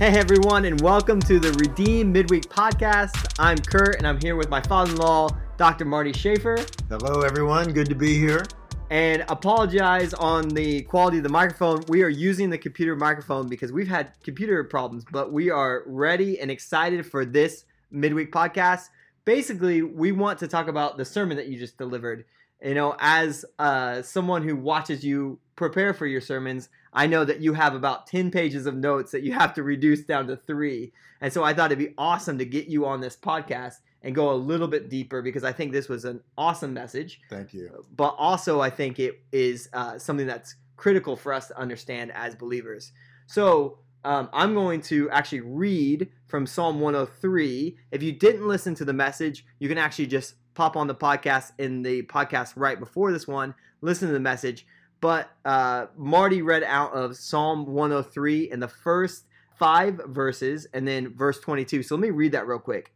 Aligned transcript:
Hey 0.00 0.16
everyone, 0.18 0.64
and 0.64 0.80
welcome 0.80 1.20
to 1.20 1.38
the 1.38 1.52
Redeem 1.52 2.10
Midweek 2.10 2.44
Podcast. 2.44 3.34
I'm 3.38 3.58
Kurt, 3.58 3.96
and 3.96 4.08
I'm 4.08 4.18
here 4.18 4.34
with 4.34 4.48
my 4.48 4.62
father-in-law, 4.62 5.28
Dr. 5.58 5.84
Marty 5.84 6.14
Schaefer. 6.14 6.56
Hello, 6.88 7.20
everyone. 7.20 7.70
Good 7.74 7.90
to 7.90 7.94
be 7.94 8.18
here. 8.18 8.46
And 8.88 9.26
apologize 9.28 10.14
on 10.14 10.48
the 10.48 10.80
quality 10.84 11.18
of 11.18 11.22
the 11.22 11.28
microphone. 11.28 11.84
We 11.88 12.02
are 12.02 12.08
using 12.08 12.48
the 12.48 12.56
computer 12.56 12.96
microphone 12.96 13.46
because 13.46 13.72
we've 13.72 13.88
had 13.88 14.14
computer 14.24 14.64
problems, 14.64 15.04
but 15.12 15.34
we 15.34 15.50
are 15.50 15.82
ready 15.84 16.40
and 16.40 16.50
excited 16.50 17.04
for 17.04 17.26
this 17.26 17.66
midweek 17.90 18.32
podcast. 18.32 18.88
Basically, 19.26 19.82
we 19.82 20.12
want 20.12 20.38
to 20.38 20.48
talk 20.48 20.68
about 20.68 20.96
the 20.96 21.04
sermon 21.04 21.36
that 21.36 21.48
you 21.48 21.58
just 21.58 21.76
delivered. 21.76 22.24
You 22.64 22.72
know, 22.72 22.96
as 23.00 23.44
uh, 23.58 24.00
someone 24.00 24.44
who 24.44 24.56
watches 24.56 25.04
you 25.04 25.40
prepare 25.56 25.92
for 25.92 26.06
your 26.06 26.22
sermons, 26.22 26.70
I 26.92 27.06
know 27.06 27.24
that 27.24 27.40
you 27.40 27.54
have 27.54 27.74
about 27.74 28.06
10 28.06 28.30
pages 28.30 28.66
of 28.66 28.76
notes 28.76 29.12
that 29.12 29.22
you 29.22 29.32
have 29.32 29.54
to 29.54 29.62
reduce 29.62 30.02
down 30.02 30.26
to 30.28 30.36
three. 30.36 30.92
And 31.20 31.32
so 31.32 31.44
I 31.44 31.54
thought 31.54 31.72
it'd 31.72 31.78
be 31.78 31.94
awesome 31.96 32.38
to 32.38 32.44
get 32.44 32.66
you 32.66 32.86
on 32.86 33.00
this 33.00 33.16
podcast 33.16 33.76
and 34.02 34.14
go 34.14 34.30
a 34.30 34.34
little 34.34 34.68
bit 34.68 34.88
deeper 34.88 35.22
because 35.22 35.44
I 35.44 35.52
think 35.52 35.72
this 35.72 35.88
was 35.88 36.04
an 36.04 36.20
awesome 36.36 36.72
message. 36.72 37.20
Thank 37.28 37.52
you. 37.52 37.84
But 37.96 38.14
also, 38.18 38.60
I 38.60 38.70
think 38.70 38.98
it 38.98 39.22
is 39.30 39.68
uh, 39.72 39.98
something 39.98 40.26
that's 40.26 40.56
critical 40.76 41.16
for 41.16 41.32
us 41.32 41.48
to 41.48 41.58
understand 41.58 42.10
as 42.14 42.34
believers. 42.34 42.92
So 43.26 43.78
um, 44.04 44.30
I'm 44.32 44.54
going 44.54 44.80
to 44.82 45.10
actually 45.10 45.40
read 45.40 46.10
from 46.26 46.46
Psalm 46.46 46.80
103. 46.80 47.76
If 47.90 48.02
you 48.02 48.12
didn't 48.12 48.48
listen 48.48 48.74
to 48.76 48.84
the 48.84 48.94
message, 48.94 49.44
you 49.58 49.68
can 49.68 49.78
actually 49.78 50.06
just 50.06 50.34
pop 50.54 50.76
on 50.76 50.86
the 50.86 50.94
podcast 50.94 51.52
in 51.58 51.82
the 51.82 52.02
podcast 52.04 52.54
right 52.56 52.78
before 52.78 53.12
this 53.12 53.28
one, 53.28 53.54
listen 53.80 54.08
to 54.08 54.14
the 54.14 54.20
message. 54.20 54.66
But 55.00 55.30
uh, 55.44 55.86
Marty 55.96 56.42
read 56.42 56.62
out 56.62 56.92
of 56.92 57.16
Psalm 57.16 57.66
103 57.66 58.50
in 58.50 58.60
the 58.60 58.68
first 58.68 59.24
five 59.58 60.00
verses 60.08 60.66
and 60.72 60.86
then 60.86 61.14
verse 61.14 61.40
22. 61.40 61.82
So 61.82 61.94
let 61.94 62.02
me 62.02 62.10
read 62.10 62.32
that 62.32 62.46
real 62.46 62.58
quick. 62.58 62.92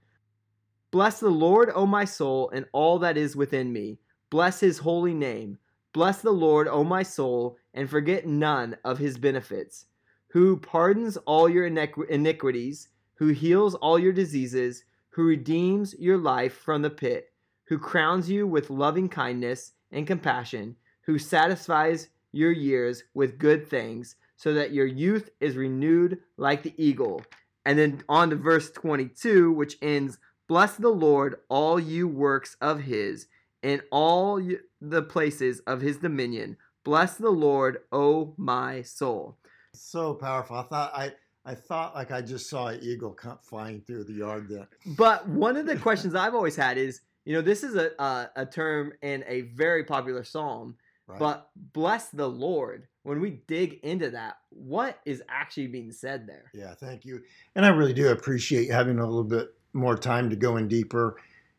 Bless 0.91 1.19
the 1.19 1.29
Lord, 1.29 1.71
O 1.75 1.87
my 1.87 2.05
soul, 2.05 2.51
and 2.51 2.67
all 2.73 2.99
that 3.01 3.17
is 3.17 3.35
within 3.35 3.73
me. 3.73 3.99
Bless 4.31 4.61
his 4.61 4.79
holy 4.79 5.15
name. 5.15 5.59
Bless 5.93 6.21
the 6.21 6.31
Lord, 6.31 6.69
O 6.69 6.85
my 6.85 7.03
soul, 7.03 7.57
and 7.73 7.89
forget 7.89 8.27
none 8.27 8.77
of 8.85 8.99
his 8.99 9.19
benefits. 9.19 9.87
Who 10.29 10.57
pardons 10.57 11.17
all 11.19 11.49
your 11.49 11.67
iniquities, 11.67 12.89
who 13.15 13.29
heals 13.29 13.75
all 13.77 13.99
your 13.99 14.13
diseases, 14.13 14.85
who 15.11 15.25
redeems 15.25 15.95
your 15.99 16.19
life 16.19 16.55
from 16.55 16.83
the 16.83 16.91
pit, 16.91 17.33
who 17.69 17.79
crowns 17.79 18.29
you 18.29 18.47
with 18.47 18.71
loving 18.71 19.09
kindness 19.09 19.73
and 19.93 20.07
compassion 20.07 20.77
who 21.07 21.19
satisfies 21.19 22.09
your 22.33 22.53
years 22.53 23.05
with 23.15 23.39
good 23.39 23.69
things, 23.69 24.17
so 24.37 24.53
that 24.55 24.73
your 24.73 24.87
youth 24.87 25.31
is 25.41 25.57
renewed 25.57 26.19
like 26.37 26.63
the 26.63 26.75
eagle. 26.77 27.23
And 27.65 27.79
then 27.79 28.03
on 28.09 28.31
to 28.31 28.37
verse 28.37 28.71
22, 28.71 29.53
which 29.53 29.77
ends 29.81 30.19
Bless 30.47 30.77
the 30.77 30.91
Lord, 30.91 31.37
all 31.49 31.81
you 31.81 32.07
works 32.07 32.57
of 32.61 32.81
his, 32.81 33.29
in 33.63 33.81
all 33.91 34.43
the 34.81 35.03
places 35.03 35.61
of 35.61 35.81
his 35.81 35.97
dominion. 35.97 36.59
Bless 36.85 37.17
the 37.17 37.31
Lord, 37.31 37.79
O 37.93 38.35
my 38.37 38.83
soul. 38.83 39.39
So 39.73 40.13
powerful. 40.15 40.57
I 40.57 40.63
thought 40.65 40.93
I 40.95 41.13
I 41.47 41.55
thought 41.55 41.95
like 41.95 42.11
I 42.11 42.21
just 42.21 42.49
saw 42.49 42.69
an 42.69 42.81
eagle 42.83 43.11
come 43.11 43.39
flying 43.43 43.81
through 43.81 44.05
the 44.05 44.13
yard 44.13 44.49
there. 44.49 44.69
But 44.99 45.27
one 45.29 45.57
of 45.57 45.67
the 45.67 45.77
questions 45.77 46.15
I've 46.15 46.35
always 46.35 46.57
had 46.57 46.77
is, 46.77 47.01
you 47.25 47.33
know, 47.33 47.41
this 47.41 47.65
is 47.65 47.75
a, 47.75 47.91
a, 47.99 48.31
a 48.37 48.47
term 48.47 48.93
in 49.01 49.25
a 49.27 49.43
very 49.43 49.85
popular 49.85 50.25
psalm 50.25 50.77
Right. 51.07 51.19
But 51.19 51.51
bless 51.73 52.09
the 52.09 52.29
Lord. 52.29 52.89
When 53.03 53.21
we 53.21 53.43
dig 53.47 53.81
into 53.83 54.11
that, 54.11 54.39
what 54.49 54.99
is 55.05 55.23
actually 55.29 55.67
being 55.67 55.93
said 55.93 56.27
there? 56.27 56.51
Yeah, 56.55 56.75
thank 56.75 57.05
you. 57.05 57.21
And 57.55 57.67
I 57.67 57.69
really 57.69 57.93
do 57.93 58.09
appreciate 58.09 58.71
having 58.71 58.99
a 58.99 59.05
little 59.05 59.25
bit 59.25 59.49
more 59.75 59.97
time 59.97 60.31
to 60.31 60.37
go 60.37 60.57
in 60.57 60.69
deeper. 60.69 61.17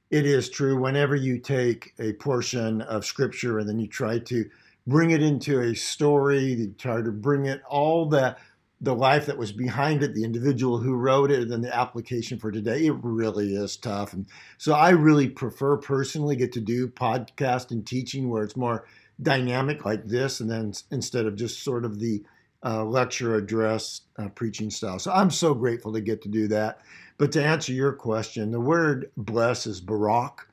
It 0.10 0.26
is 0.26 0.50
true. 0.50 0.82
Whenever 0.82 1.16
you 1.16 1.38
take 1.38 1.94
a 2.00 2.14
portion 2.14 2.82
of 2.82 3.06
scripture 3.06 3.60
and 3.60 3.70
then 3.70 3.80
you 3.80 3.88
try 3.88 4.18
to 4.20 4.50
bring 4.88 5.12
it 5.12 5.22
into 5.22 5.62
a 5.62 5.76
story, 5.76 6.54
you 6.54 6.74
try 6.78 7.02
to 7.02 7.12
bring 7.12 7.46
it 7.46 7.62
all 7.70 8.08
the 8.08 8.36
the 8.82 8.94
life 8.94 9.26
that 9.26 9.38
was 9.38 9.52
behind 9.52 10.04
it, 10.04 10.14
the 10.14 10.24
individual 10.24 10.78
who 10.78 10.96
wrote 10.96 11.32
it, 11.32 11.42
and 11.42 11.52
then 11.52 11.62
the 11.62 11.76
application 11.76 12.38
for 12.38 12.52
today, 12.52 12.86
it 12.86 12.96
really 13.02 13.56
is 13.56 13.78
tough. 13.78 14.14
And 14.14 14.26
so 14.58 14.74
I 14.74 14.90
really 14.90 15.30
prefer 15.30 15.78
personally 15.78 16.36
get 16.36 16.52
to 16.54 16.60
do 16.60 16.90
podcast 16.90 17.72
and 17.72 17.88
teaching 17.88 18.30
where 18.30 18.44
it's 18.44 18.58
more 18.58 18.86
dynamic 19.22 19.86
like 19.86 20.06
this, 20.06 20.40
and 20.40 20.50
then 20.50 20.74
instead 20.92 21.26
of 21.26 21.36
just 21.36 21.64
sort 21.64 21.86
of 21.86 22.00
the 22.00 22.24
uh, 22.64 22.84
lecture 22.84 23.36
address 23.36 24.02
uh, 24.18 24.28
preaching 24.30 24.70
style. 24.70 24.98
So 25.00 25.12
I'm 25.12 25.30
so 25.30 25.54
grateful 25.54 25.94
to 25.94 26.02
get 26.02 26.22
to 26.24 26.30
do 26.30 26.48
that. 26.48 26.80
But 27.18 27.32
to 27.34 27.44
answer 27.44 27.72
your 27.72 27.94
question, 27.94 28.52
the 28.52 28.60
word 28.60 29.12
bless 29.16 29.68
is 29.68 29.80
barak, 29.80 30.48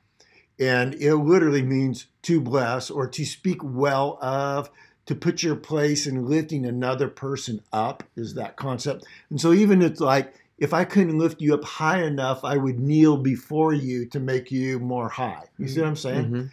and 0.59 0.93
it 0.95 1.15
literally 1.15 1.63
means 1.63 2.07
to 2.23 2.39
bless 2.39 2.89
or 2.89 3.07
to 3.07 3.25
speak 3.25 3.59
well 3.63 4.17
of, 4.21 4.69
to 5.07 5.15
put 5.15 5.43
your 5.43 5.55
place 5.55 6.07
in 6.07 6.27
lifting 6.27 6.65
another 6.65 7.09
person 7.09 7.61
up 7.73 8.03
is 8.15 8.35
that 8.35 8.55
concept. 8.55 9.05
And 9.29 9.41
so 9.41 9.51
even 9.51 9.81
it's 9.81 9.99
like 9.99 10.33
if 10.57 10.73
I 10.73 10.85
couldn't 10.85 11.17
lift 11.17 11.41
you 11.41 11.53
up 11.53 11.63
high 11.63 12.03
enough, 12.03 12.45
I 12.45 12.57
would 12.57 12.79
kneel 12.79 13.17
before 13.17 13.73
you 13.73 14.05
to 14.07 14.19
make 14.19 14.51
you 14.51 14.79
more 14.79 15.09
high. 15.09 15.43
You 15.57 15.67
see 15.67 15.81
what 15.81 15.87
I'm 15.87 15.95
saying? 15.95 16.25
Mm-hmm. 16.25 16.45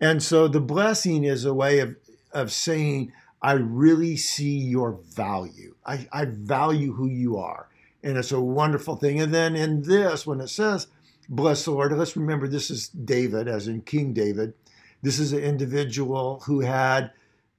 And 0.00 0.22
so 0.22 0.48
the 0.48 0.60
blessing 0.60 1.24
is 1.24 1.44
a 1.44 1.54
way 1.54 1.80
of, 1.80 1.96
of 2.32 2.52
saying, 2.52 3.12
I 3.42 3.52
really 3.52 4.16
see 4.16 4.58
your 4.58 4.92
value. 4.92 5.74
I, 5.84 6.06
I 6.12 6.26
value 6.26 6.94
who 6.94 7.06
you 7.06 7.36
are. 7.36 7.68
And 8.02 8.16
it's 8.16 8.32
a 8.32 8.40
wonderful 8.40 8.96
thing. 8.96 9.20
And 9.20 9.32
then 9.32 9.56
in 9.56 9.82
this, 9.82 10.26
when 10.26 10.40
it 10.40 10.48
says, 10.48 10.86
bless 11.28 11.64
the 11.64 11.72
Lord, 11.72 11.92
let's 11.92 12.16
remember 12.16 12.48
this 12.48 12.70
is 12.70 12.88
David, 12.88 13.46
as 13.48 13.68
in 13.68 13.82
King 13.82 14.12
David. 14.12 14.54
This 15.02 15.18
is 15.18 15.32
an 15.32 15.40
individual 15.40 16.42
who 16.46 16.60
had 16.60 17.12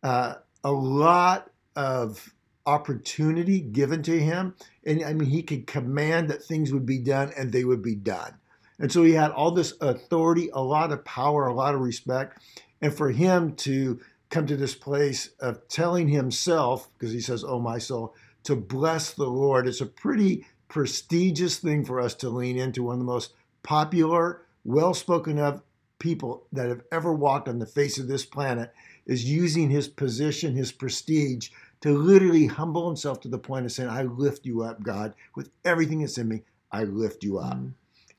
uh, 0.03 0.35
a 0.63 0.71
lot 0.71 1.49
of 1.75 2.33
opportunity 2.65 3.59
given 3.59 4.03
to 4.03 4.19
him. 4.19 4.55
And 4.85 5.03
I 5.03 5.13
mean, 5.13 5.29
he 5.29 5.43
could 5.43 5.67
command 5.67 6.29
that 6.29 6.43
things 6.43 6.71
would 6.71 6.85
be 6.85 6.99
done 6.99 7.31
and 7.37 7.51
they 7.51 7.63
would 7.63 7.81
be 7.81 7.95
done. 7.95 8.35
And 8.81 8.91
so 8.91 9.03
he 9.03 9.13
had 9.13 9.29
all 9.29 9.51
this 9.51 9.75
authority, 9.79 10.49
a 10.53 10.61
lot 10.61 10.91
of 10.91 11.05
power, 11.05 11.47
a 11.47 11.53
lot 11.53 11.75
of 11.75 11.81
respect. 11.81 12.41
And 12.81 12.91
for 12.91 13.11
him 13.11 13.55
to 13.57 13.99
come 14.31 14.47
to 14.47 14.57
this 14.57 14.73
place 14.73 15.29
of 15.39 15.67
telling 15.67 16.07
himself, 16.07 16.89
because 16.97 17.13
he 17.13 17.21
says, 17.21 17.43
Oh, 17.43 17.59
my 17.59 17.77
soul, 17.77 18.15
to 18.43 18.55
bless 18.55 19.13
the 19.13 19.27
Lord, 19.27 19.67
it's 19.67 19.81
a 19.81 19.85
pretty 19.85 20.47
prestigious 20.67 21.59
thing 21.59 21.85
for 21.85 22.01
us 22.01 22.15
to 22.15 22.29
lean 22.29 22.57
into. 22.57 22.81
One 22.81 22.93
of 22.93 22.99
the 22.99 23.05
most 23.05 23.33
popular, 23.61 24.41
well 24.65 24.95
spoken 24.95 25.37
of 25.37 25.61
people 25.99 26.47
that 26.51 26.69
have 26.69 26.81
ever 26.91 27.13
walked 27.13 27.47
on 27.47 27.59
the 27.59 27.67
face 27.67 27.99
of 27.99 28.07
this 28.07 28.25
planet 28.25 28.73
is 29.05 29.25
using 29.25 29.69
his 29.69 29.87
position, 29.87 30.55
his 30.55 30.71
prestige, 30.71 31.49
to 31.81 31.95
literally 31.95 32.47
humble 32.47 32.87
himself 32.87 33.19
to 33.19 33.27
the 33.27 33.37
point 33.37 33.67
of 33.67 33.71
saying, 33.71 33.89
I 33.89 34.03
lift 34.03 34.43
you 34.43 34.63
up, 34.63 34.81
God, 34.81 35.13
with 35.35 35.51
everything 35.63 35.99
that's 35.99 36.17
in 36.17 36.27
me, 36.27 36.41
I 36.71 36.85
lift 36.85 37.23
you 37.23 37.37
up. 37.37 37.57
Mm 37.57 37.73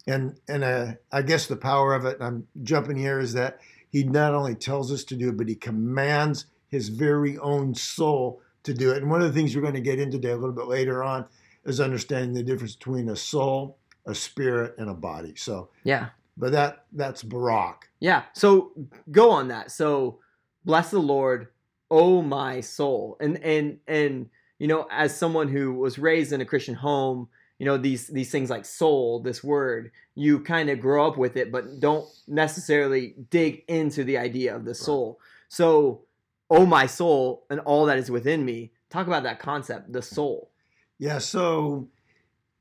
and 0.07 0.39
and 0.49 0.65
uh, 0.65 0.93
I 1.11 1.23
guess 1.23 1.47
the 1.47 1.57
power 1.57 1.95
of 1.95 2.05
it, 2.05 2.19
I'm 2.21 2.47
jumping 2.63 2.97
here, 2.97 3.21
is 3.21 3.33
that 3.35 3.61
he 3.91 4.05
not 4.05 4.35
only 4.35 4.55
tells 4.55 4.91
us 4.91 5.05
to 5.05 5.17
do 5.17 5.29
it, 5.29 5.37
but 5.37 5.49
he 5.49 5.55
commands 5.55 6.47
his 6.69 6.89
very 6.89 7.39
own 7.39 7.75
soul 7.75 8.41
to 8.65 8.73
do 8.73 8.93
it. 8.93 9.03
And 9.03 9.11
one 9.11 9.21
of 9.21 9.33
the 9.33 9.39
things 9.39 9.55
we're 9.55 9.63
going 9.63 9.75
to 9.75 9.81
get 9.81 10.01
into 10.01 10.19
today 10.19 10.33
a 10.33 10.37
little 10.37 10.55
bit 10.55 10.67
later 10.67 11.03
on 11.05 11.27
is 11.65 11.81
understanding 11.81 12.33
the 12.33 12.43
difference 12.43 12.75
between 12.75 13.09
a 13.09 13.17
soul, 13.17 13.79
a 14.07 14.15
spirit, 14.15 14.75
and 14.79 14.89
a 14.89 14.95
body. 14.95 15.35
So 15.37 15.69
yeah, 15.85 16.09
but 16.37 16.53
that 16.53 16.87
that's 16.93 17.23
Barak. 17.23 17.89
Yeah. 18.01 18.23
So 18.33 18.73
go 19.11 19.31
on 19.31 19.49
that. 19.49 19.71
So 19.71 20.19
bless 20.65 20.91
the 20.91 20.99
Lord, 20.99 21.49
oh 21.91 22.23
my 22.23 22.61
soul, 22.61 23.17
and 23.21 23.39
and 23.43 23.79
and 23.87 24.31
you 24.59 24.69
know, 24.69 24.87
as 24.91 25.17
someone 25.17 25.49
who 25.49 25.75
was 25.75 25.99
raised 25.99 26.33
in 26.33 26.41
a 26.41 26.45
Christian 26.45 26.75
home 26.75 27.29
you 27.63 27.67
know 27.67 27.77
these 27.77 28.09
these 28.09 28.33
things 28.33 28.51
like 28.51 28.65
soul 28.65 29.21
this 29.21 29.45
word 29.45 29.93
you 30.17 30.41
kind 30.41 30.69
of 30.69 30.81
grow 30.81 31.07
up 31.07 31.17
with 31.17 31.37
it 31.37 31.53
but 31.53 31.79
don't 31.79 32.05
necessarily 32.27 33.15
dig 33.31 33.63
into 33.69 34.03
the 34.03 34.19
idea 34.19 34.57
of 34.57 34.65
the 34.65 34.75
soul. 34.75 35.21
So 35.49 36.03
oh 36.51 36.67
my 36.67 36.87
soul 36.87 37.47
and 37.51 37.61
all 37.61 37.87
that 37.87 37.99
is 37.99 38.11
within 38.11 38.45
me 38.45 38.73
talk 38.91 39.07
about 39.07 39.23
that 39.23 39.39
concept 39.39 39.93
the 39.93 40.03
soul. 40.03 40.51
Yeah 40.99 41.19
so 41.19 41.87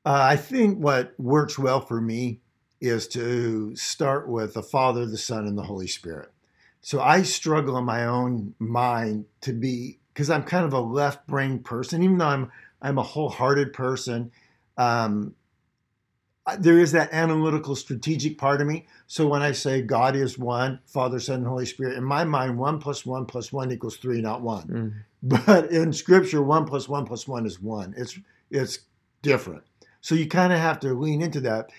uh, 0.06 0.22
i 0.22 0.36
think 0.36 0.78
what 0.78 1.20
works 1.20 1.58
well 1.58 1.82
for 1.82 2.00
me 2.00 2.42
is 2.80 3.08
to 3.08 3.76
start 3.76 4.30
with 4.30 4.54
the 4.54 4.62
father 4.62 5.08
the 5.08 5.18
son 5.18 5.48
and 5.48 5.58
the 5.58 5.64
holy 5.64 5.88
spirit. 5.88 6.30
So 6.82 7.02
i 7.02 7.24
struggle 7.24 7.76
in 7.76 7.86
my 7.86 8.06
own 8.06 8.54
mind 8.60 9.26
to 9.42 9.52
be 9.52 9.98
because 10.14 10.30
i'm 10.30 10.44
kind 10.44 10.64
of 10.64 10.74
a 10.74 10.80
left 10.80 11.26
brain 11.26 11.58
person 11.58 12.04
even 12.04 12.20
though 12.20 12.28
i'm 12.28 12.52
i'm 12.84 13.00
a 13.00 13.04
wholehearted 13.04 13.74
person 13.74 14.32
um, 14.82 15.36
there 16.60 16.80
is 16.80 16.92
that 16.94 17.14
analytical 17.14 17.76
strategic 17.76 18.38
part 18.38 18.62
of 18.62 18.68
me. 18.68 18.88
So 19.08 19.28
when 19.28 19.42
I 19.42 19.52
say 19.52 19.82
God 19.82 20.16
is 20.16 20.40
one, 20.40 20.80
Father, 20.86 21.20
Son, 21.20 21.38
and 21.38 21.48
Holy 21.48 21.66
Spirit, 21.68 21.98
in 21.98 22.04
my 22.04 22.24
mind, 22.24 22.58
one 22.58 22.80
plus 22.80 23.06
one 23.06 23.26
plus 23.26 23.54
one 23.54 23.72
equals 23.72 23.98
three, 23.98 24.22
not 24.22 24.42
one. 24.42 24.68
Mm. 24.68 25.46
But 25.46 25.72
in 25.72 25.94
Scripture, 25.94 26.42
one 26.42 26.66
plus 26.66 26.90
one 26.90 27.06
plus 27.06 27.28
one 27.28 27.46
is 27.46 27.62
one. 27.62 27.94
It's 27.96 28.18
it's 28.50 28.80
different. 29.22 29.62
So 30.02 30.16
you 30.16 30.28
kind 30.28 30.52
of 30.52 30.60
have 30.60 30.80
to 30.80 30.94
lean 30.94 31.22
into 31.22 31.42
that. 31.42 31.70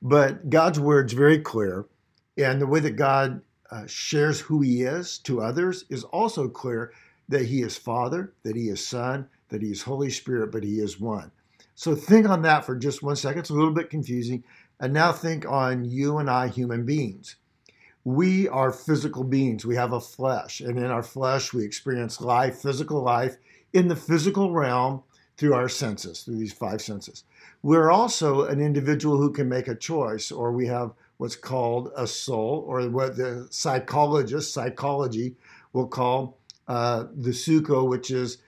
But 0.00 0.48
God's 0.48 0.78
word's 0.78 1.12
very 1.12 1.40
clear, 1.40 1.86
and 2.38 2.60
the 2.60 2.66
way 2.66 2.80
that 2.80 2.92
God 2.92 3.42
uh, 3.70 3.86
shares 3.86 4.40
who 4.40 4.60
He 4.60 4.82
is 4.82 5.18
to 5.18 5.42
others 5.42 5.84
is 5.88 6.04
also 6.04 6.48
clear 6.48 6.92
that 7.28 7.46
He 7.46 7.62
is 7.62 7.76
Father, 7.76 8.32
that 8.44 8.54
He 8.54 8.68
is 8.68 8.86
Son, 8.86 9.28
that 9.48 9.62
He 9.62 9.70
is 9.72 9.82
Holy 9.82 10.10
Spirit, 10.10 10.52
but 10.52 10.62
He 10.62 10.78
is 10.78 11.00
one. 11.00 11.32
So 11.74 11.94
think 11.94 12.28
on 12.28 12.42
that 12.42 12.64
for 12.64 12.76
just 12.76 13.02
one 13.02 13.16
second. 13.16 13.40
It's 13.40 13.50
a 13.50 13.54
little 13.54 13.72
bit 13.72 13.90
confusing. 13.90 14.44
And 14.80 14.92
now 14.92 15.12
think 15.12 15.46
on 15.46 15.84
you 15.84 16.18
and 16.18 16.28
I, 16.28 16.48
human 16.48 16.84
beings. 16.84 17.36
We 18.04 18.48
are 18.48 18.72
physical 18.72 19.22
beings. 19.22 19.64
We 19.64 19.76
have 19.76 19.92
a 19.92 20.00
flesh, 20.00 20.60
and 20.60 20.76
in 20.76 20.86
our 20.86 21.04
flesh, 21.04 21.52
we 21.52 21.64
experience 21.64 22.20
life, 22.20 22.60
physical 22.60 23.00
life, 23.00 23.36
in 23.72 23.86
the 23.86 23.94
physical 23.94 24.52
realm 24.52 25.04
through 25.36 25.54
our 25.54 25.68
senses, 25.68 26.22
through 26.22 26.36
these 26.36 26.52
five 26.52 26.82
senses. 26.82 27.22
We're 27.62 27.92
also 27.92 28.46
an 28.46 28.60
individual 28.60 29.18
who 29.18 29.30
can 29.30 29.48
make 29.48 29.68
a 29.68 29.76
choice, 29.76 30.32
or 30.32 30.50
we 30.50 30.66
have 30.66 30.92
what's 31.18 31.36
called 31.36 31.92
a 31.96 32.06
soul, 32.08 32.64
or 32.66 32.88
what 32.88 33.16
the 33.16 33.46
psychologist, 33.50 34.52
psychology, 34.52 35.36
will 35.72 35.86
call 35.86 36.38
uh, 36.66 37.04
the 37.14 37.30
suko, 37.30 37.88
which 37.88 38.10
is 38.10 38.38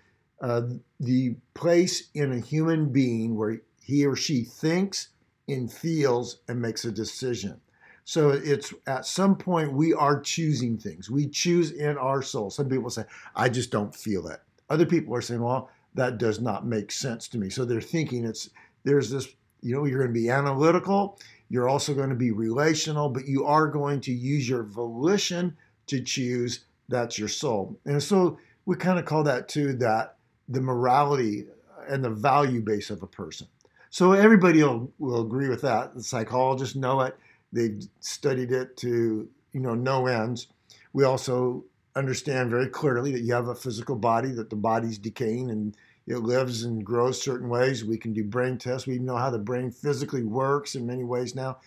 uh, 0.40 0.62
the 1.04 1.36
place 1.54 2.10
in 2.14 2.32
a 2.32 2.40
human 2.40 2.90
being 2.90 3.36
where 3.36 3.60
he 3.82 4.06
or 4.06 4.16
she 4.16 4.44
thinks 4.44 5.08
and 5.48 5.72
feels 5.72 6.38
and 6.48 6.60
makes 6.60 6.84
a 6.84 6.92
decision. 6.92 7.60
So 8.04 8.30
it's 8.30 8.72
at 8.86 9.06
some 9.06 9.36
point 9.36 9.72
we 9.72 9.94
are 9.94 10.20
choosing 10.20 10.76
things. 10.76 11.10
We 11.10 11.28
choose 11.28 11.70
in 11.70 11.96
our 11.96 12.22
soul. 12.22 12.50
Some 12.50 12.68
people 12.68 12.90
say, 12.90 13.04
I 13.34 13.48
just 13.48 13.70
don't 13.70 13.94
feel 13.94 14.26
it. 14.28 14.40
Other 14.68 14.86
people 14.86 15.14
are 15.14 15.22
saying, 15.22 15.42
well, 15.42 15.70
that 15.94 16.18
does 16.18 16.40
not 16.40 16.66
make 16.66 16.90
sense 16.92 17.28
to 17.28 17.38
me. 17.38 17.48
So 17.50 17.64
they're 17.64 17.80
thinking 17.80 18.24
it's 18.24 18.50
there's 18.84 19.10
this, 19.10 19.28
you 19.62 19.74
know, 19.74 19.84
you're 19.84 20.00
going 20.00 20.12
to 20.12 20.20
be 20.20 20.28
analytical, 20.28 21.18
you're 21.48 21.68
also 21.68 21.94
going 21.94 22.10
to 22.10 22.14
be 22.14 22.30
relational, 22.30 23.08
but 23.08 23.26
you 23.26 23.46
are 23.46 23.68
going 23.68 24.00
to 24.02 24.12
use 24.12 24.48
your 24.48 24.64
volition 24.64 25.56
to 25.86 26.02
choose. 26.02 26.64
That's 26.88 27.18
your 27.18 27.28
soul. 27.28 27.78
And 27.86 28.02
so 28.02 28.38
we 28.66 28.76
kind 28.76 28.98
of 28.98 29.06
call 29.06 29.22
that 29.24 29.48
too 29.48 29.74
that 29.74 30.13
the 30.48 30.60
morality 30.60 31.46
and 31.88 32.04
the 32.04 32.10
value 32.10 32.60
base 32.60 32.90
of 32.90 33.02
a 33.02 33.06
person. 33.06 33.46
So 33.90 34.12
everybody 34.12 34.62
will, 34.62 34.92
will 34.98 35.22
agree 35.22 35.48
with 35.48 35.62
that. 35.62 35.94
The 35.94 36.02
psychologists 36.02 36.74
know 36.76 37.02
it. 37.02 37.16
They've 37.52 37.82
studied 38.00 38.50
it 38.50 38.76
to 38.78 39.28
you 39.52 39.60
know 39.60 39.74
no 39.74 40.06
ends. 40.06 40.48
We 40.92 41.04
also 41.04 41.64
understand 41.96 42.50
very 42.50 42.68
clearly 42.68 43.12
that 43.12 43.22
you 43.22 43.32
have 43.32 43.48
a 43.48 43.54
physical 43.54 43.96
body, 43.96 44.32
that 44.32 44.50
the 44.50 44.56
body's 44.56 44.98
decaying 44.98 45.50
and 45.50 45.76
it 46.06 46.18
lives 46.18 46.64
and 46.64 46.84
grows 46.84 47.22
certain 47.22 47.48
ways. 47.48 47.84
We 47.84 47.96
can 47.96 48.12
do 48.12 48.24
brain 48.24 48.58
tests. 48.58 48.86
We 48.86 48.98
know 48.98 49.16
how 49.16 49.30
the 49.30 49.38
brain 49.38 49.70
physically 49.70 50.22
works 50.22 50.74
in 50.74 50.86
many 50.86 51.04
ways 51.04 51.34
now. 51.34 51.58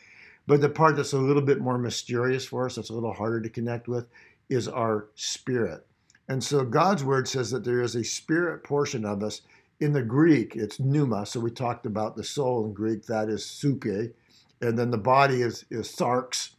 But 0.46 0.62
the 0.62 0.70
part 0.70 0.96
that's 0.96 1.14
a 1.14 1.18
little 1.18 1.42
bit 1.42 1.60
more 1.60 1.78
mysterious 1.78 2.46
for 2.46 2.66
us, 2.66 2.76
that's 2.76 2.90
a 2.90 2.94
little 2.94 3.14
harder 3.14 3.42
to 3.42 3.50
connect 3.50 3.88
with, 3.88 4.08
is 4.50 4.68
our 4.68 5.08
spirit. 5.16 5.87
And 6.28 6.44
so 6.44 6.64
God's 6.66 7.04
word 7.04 7.28
says 7.28 7.52
that 7.52 7.64
there 7.64 7.82
is 7.82 7.96
a 7.96 8.04
spirit 8.04 8.64
portion 8.64 9.06
of 9.06 9.24
us. 9.24 9.42
In 9.80 9.94
the 9.94 10.02
Greek, 10.04 10.56
it's 10.56 10.80
pneuma. 10.80 11.26
So 11.26 11.40
we 11.40 11.52
talked 11.52 11.86
about 11.86 12.16
the 12.16 12.24
soul 12.24 12.66
in 12.66 12.74
Greek, 12.74 13.06
that 13.06 13.30
is 13.30 13.46
suke. 13.46 13.86
And 13.86 14.78
then 14.78 14.90
the 14.92 14.98
body 14.98 15.42
is, 15.42 15.66
is 15.70 15.88
sarx 15.88 16.50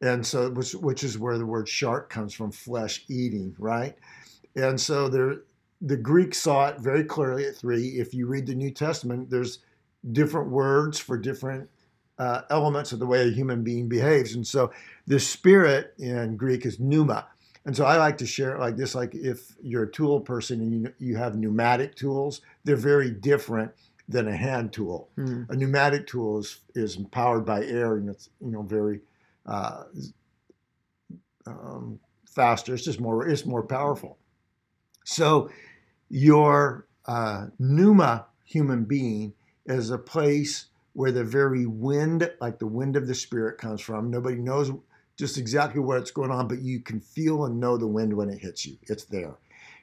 and 0.00 0.24
so 0.24 0.50
which 0.50 0.74
which 0.74 1.04
is 1.04 1.18
where 1.18 1.38
the 1.38 1.46
word 1.46 1.68
shark 1.68 2.08
comes 2.10 2.32
from 2.32 2.52
flesh 2.52 3.04
eating 3.08 3.54
right 3.58 3.96
and 4.56 4.80
so 4.80 5.08
there 5.08 5.42
the 5.80 5.96
greeks 5.96 6.38
saw 6.38 6.68
it 6.68 6.78
very 6.80 7.04
clearly 7.04 7.46
at 7.46 7.56
three 7.56 7.88
if 7.98 8.14
you 8.14 8.26
read 8.26 8.46
the 8.46 8.54
new 8.54 8.70
testament 8.70 9.28
there's 9.30 9.60
different 10.12 10.50
words 10.50 10.98
for 10.98 11.16
different 11.16 11.68
uh, 12.18 12.42
elements 12.50 12.92
of 12.92 12.98
the 12.98 13.06
way 13.06 13.28
a 13.28 13.32
human 13.32 13.62
being 13.62 13.88
behaves 13.88 14.34
and 14.34 14.46
so 14.46 14.70
the 15.06 15.18
spirit 15.18 15.94
in 15.98 16.36
greek 16.36 16.64
is 16.64 16.78
pneuma 16.78 17.26
and 17.68 17.76
so 17.76 17.84
i 17.84 17.96
like 17.96 18.18
to 18.18 18.26
share 18.26 18.56
it 18.56 18.58
like 18.58 18.76
this 18.76 18.96
like 18.96 19.14
if 19.14 19.54
you're 19.62 19.84
a 19.84 19.92
tool 19.92 20.20
person 20.20 20.60
and 20.60 20.72
you, 20.72 20.92
you 20.98 21.16
have 21.16 21.36
pneumatic 21.36 21.94
tools 21.94 22.40
they're 22.64 22.74
very 22.74 23.12
different 23.12 23.70
than 24.08 24.26
a 24.26 24.36
hand 24.36 24.72
tool 24.72 25.08
mm. 25.16 25.48
a 25.50 25.54
pneumatic 25.54 26.08
tool 26.08 26.38
is, 26.40 26.62
is 26.74 26.96
powered 27.12 27.44
by 27.46 27.62
air 27.64 27.96
and 27.96 28.08
it's 28.08 28.30
you 28.40 28.50
know 28.50 28.62
very 28.62 28.98
uh, 29.46 29.84
um, 31.48 31.98
faster. 32.26 32.74
It's 32.74 32.84
just 32.84 33.00
more. 33.00 33.26
It's 33.26 33.46
more 33.46 33.62
powerful. 33.62 34.18
So 35.04 35.50
your 36.08 36.86
uh, 37.06 37.46
pneuma 37.58 38.26
human 38.44 38.84
being 38.84 39.32
is 39.66 39.90
a 39.90 39.98
place 39.98 40.66
where 40.92 41.12
the 41.12 41.24
very 41.24 41.66
wind, 41.66 42.30
like 42.40 42.58
the 42.58 42.66
wind 42.66 42.96
of 42.96 43.06
the 43.06 43.14
spirit, 43.14 43.58
comes 43.58 43.80
from. 43.80 44.10
Nobody 44.10 44.36
knows 44.36 44.70
just 45.18 45.36
exactly 45.36 45.80
what's 45.80 46.10
going 46.10 46.30
on, 46.30 46.48
but 46.48 46.60
you 46.60 46.80
can 46.80 47.00
feel 47.00 47.44
and 47.44 47.58
know 47.58 47.76
the 47.76 47.86
wind 47.86 48.14
when 48.14 48.30
it 48.30 48.40
hits 48.40 48.64
you. 48.64 48.78
It's 48.84 49.04
there. 49.04 49.34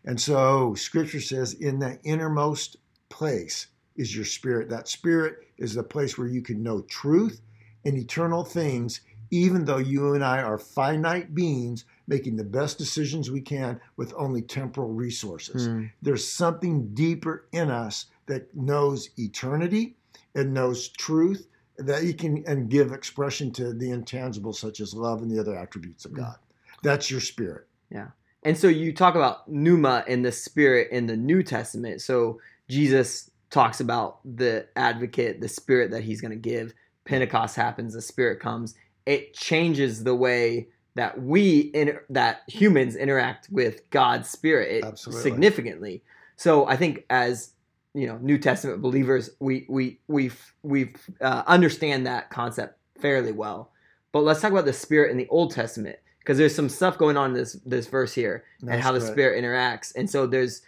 And 0.06 0.20
so 0.20 0.74
scripture 0.76 1.20
says, 1.20 1.54
in 1.54 1.80
that 1.80 2.00
innermost 2.04 2.78
place 3.10 3.68
is 3.96 4.16
your 4.16 4.26
spirit. 4.26 4.70
That 4.70 4.88
spirit 4.88 5.48
is 5.58 5.74
the 5.74 5.84
place 5.84 6.18
where 6.18 6.28
you 6.28 6.42
can 6.42 6.64
know 6.64 6.82
truth 6.82 7.42
and 7.84 7.98
eternal 7.98 8.44
things 8.44 9.02
even 9.32 9.66
though 9.66 9.78
you 9.78 10.14
and 10.14 10.24
I 10.24 10.42
are 10.42 10.58
finite 10.58 11.34
beings 11.34 11.86
making 12.08 12.36
the 12.36 12.44
best 12.44 12.78
decisions 12.78 13.32
we 13.32 13.42
can 13.42 13.80
with 13.98 14.14
only 14.16 14.42
temporal 14.42 14.94
resources. 14.94 15.68
Mm. 15.68 15.92
There's 16.02 16.28
something 16.28 16.94
deeper 16.94 17.48
in 17.52 17.72
us 17.72 18.06
that 18.28 18.56
knows 18.56 19.10
eternity 19.18 19.96
and 20.36 20.54
knows 20.54 20.90
truth 20.90 21.48
that 21.77 22.04
you 22.04 22.13
can 22.13 22.44
and 22.48 22.69
give 22.69 22.92
expression 22.92 23.51
to 23.54 23.74
the 23.74 23.92
intangible 23.92 24.54
such 24.54 24.80
as 24.80 24.94
love 24.94 25.22
and 25.22 25.31
the 25.31 25.39
other 25.39 25.56
attributes 25.56 26.06
of 26.06 26.12
hmm. 26.12 26.18
God. 26.18 26.36
That's 26.83 27.10
your 27.10 27.22
spirit. 27.22 27.68
Yeah. 27.89 28.07
And 28.44 28.57
so 28.57 28.68
you 28.68 28.94
talk 28.94 29.16
about 29.16 29.50
pneuma 29.50 30.04
and 30.07 30.24
the 30.24 30.31
spirit 30.31 30.92
in 30.92 31.07
the 31.07 31.18
New 31.18 31.42
Testament. 31.42 32.01
So 32.01 32.39
Jesus 32.69 33.31
talks 33.50 33.80
about 33.80 34.19
the 34.24 34.68
advocate, 34.75 35.42
the 35.42 35.48
spirit 35.48 35.92
that 35.92 36.04
he's 36.04 36.22
going 36.22 36.31
to 36.31 36.38
give. 36.38 36.74
Pentecost 37.06 37.56
happens, 37.56 37.94
the 37.94 38.01
spirit 38.01 38.39
comes 38.39 38.75
it 39.06 39.33
changes 39.33 40.04
the 40.04 40.16
way 40.16 40.68
that 40.95 41.22
we 41.22 41.60
in, 41.60 41.98
that 42.10 42.42
humans 42.48 42.95
interact 42.95 43.50
with 43.51 43.89
God's 43.89 44.30
spirit 44.30 44.86
it, 44.86 44.98
significantly. 44.98 46.04
So 46.38 46.68
I 46.68 46.75
think 46.77 47.06
as 47.10 47.51
you 47.96 48.08
know 48.08 48.18
New 48.22 48.38
Testament 48.38 48.82
believers, 48.82 49.32
we 49.40 49.66
we 49.70 50.00
we 50.08 50.32
we 50.62 50.94
uh, 51.22 51.44
understand 51.48 52.06
that 52.06 52.30
concept 52.30 52.78
fairly 53.00 53.32
well. 53.32 53.72
But 54.12 54.22
let's 54.22 54.42
talk 54.42 54.52
about 54.52 54.66
the 54.66 54.74
spirit 54.74 55.12
in 55.12 55.18
the 55.18 55.28
Old 55.30 55.52
Testament 55.52 55.98
because 56.20 56.38
there's 56.38 56.56
some 56.56 56.70
stuff 56.70 56.98
going 56.98 57.18
on 57.18 57.32
in 57.32 57.36
this 57.36 57.54
this 57.66 57.88
verse 57.88 58.14
here 58.14 58.44
That's 58.62 58.75
and 58.75 58.84
how 58.84 58.92
the 58.92 59.02
spirit 59.02 59.42
interacts. 59.42 59.94
And 59.96 60.10
so 60.10 60.28
there's 60.28 60.62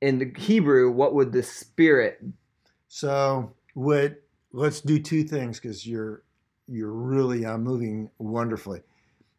in 0.00 0.18
the 0.18 0.32
Hebrew, 0.36 0.90
what 0.90 1.14
would 1.14 1.32
the 1.32 1.42
spirit? 1.42 2.22
So 2.88 3.52
what? 3.74 4.20
Let's 4.52 4.80
do 4.80 4.98
two 4.98 5.24
things 5.24 5.58
because 5.58 5.86
you're 5.86 6.22
you're 6.68 6.92
really 6.92 7.44
uh, 7.44 7.58
moving 7.58 8.10
wonderfully. 8.18 8.82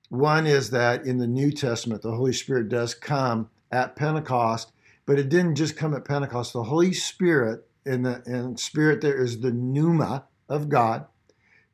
One 0.09 0.45
is 0.45 0.69
that 0.71 1.05
in 1.05 1.17
the 1.17 1.27
New 1.27 1.51
Testament, 1.51 2.01
the 2.01 2.11
Holy 2.11 2.33
Spirit 2.33 2.69
does 2.69 2.93
come 2.93 3.49
at 3.71 3.95
Pentecost, 3.95 4.71
but 5.05 5.19
it 5.19 5.29
didn't 5.29 5.55
just 5.55 5.75
come 5.75 5.93
at 5.93 6.05
Pentecost. 6.05 6.53
The 6.53 6.63
Holy 6.63 6.93
Spirit, 6.93 7.67
in 7.85 8.03
the 8.03 8.23
in 8.25 8.57
spirit, 8.57 9.01
there 9.01 9.21
is 9.21 9.39
the 9.39 9.51
pneuma 9.51 10.25
of 10.49 10.69
God, 10.69 11.05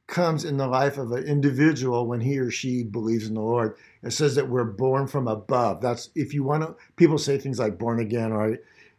comes 0.07 0.43
in 0.43 0.57
the 0.57 0.67
life 0.67 0.97
of 0.97 1.11
an 1.13 1.23
individual 1.23 2.05
when 2.05 2.19
he 2.19 2.37
or 2.37 2.51
she 2.51 2.83
believes 2.83 3.27
in 3.27 3.33
the 3.33 3.41
Lord. 3.41 3.77
It 4.03 4.11
says 4.11 4.35
that 4.35 4.49
we're 4.49 4.65
born 4.65 5.07
from 5.07 5.27
above. 5.27 5.81
That's 5.81 6.09
if 6.15 6.33
you 6.33 6.43
want 6.43 6.63
to. 6.63 6.75
People 6.97 7.17
say 7.17 7.37
things 7.37 7.59
like 7.59 7.79
born 7.79 7.99
again, 7.99 8.31
or 8.31 8.57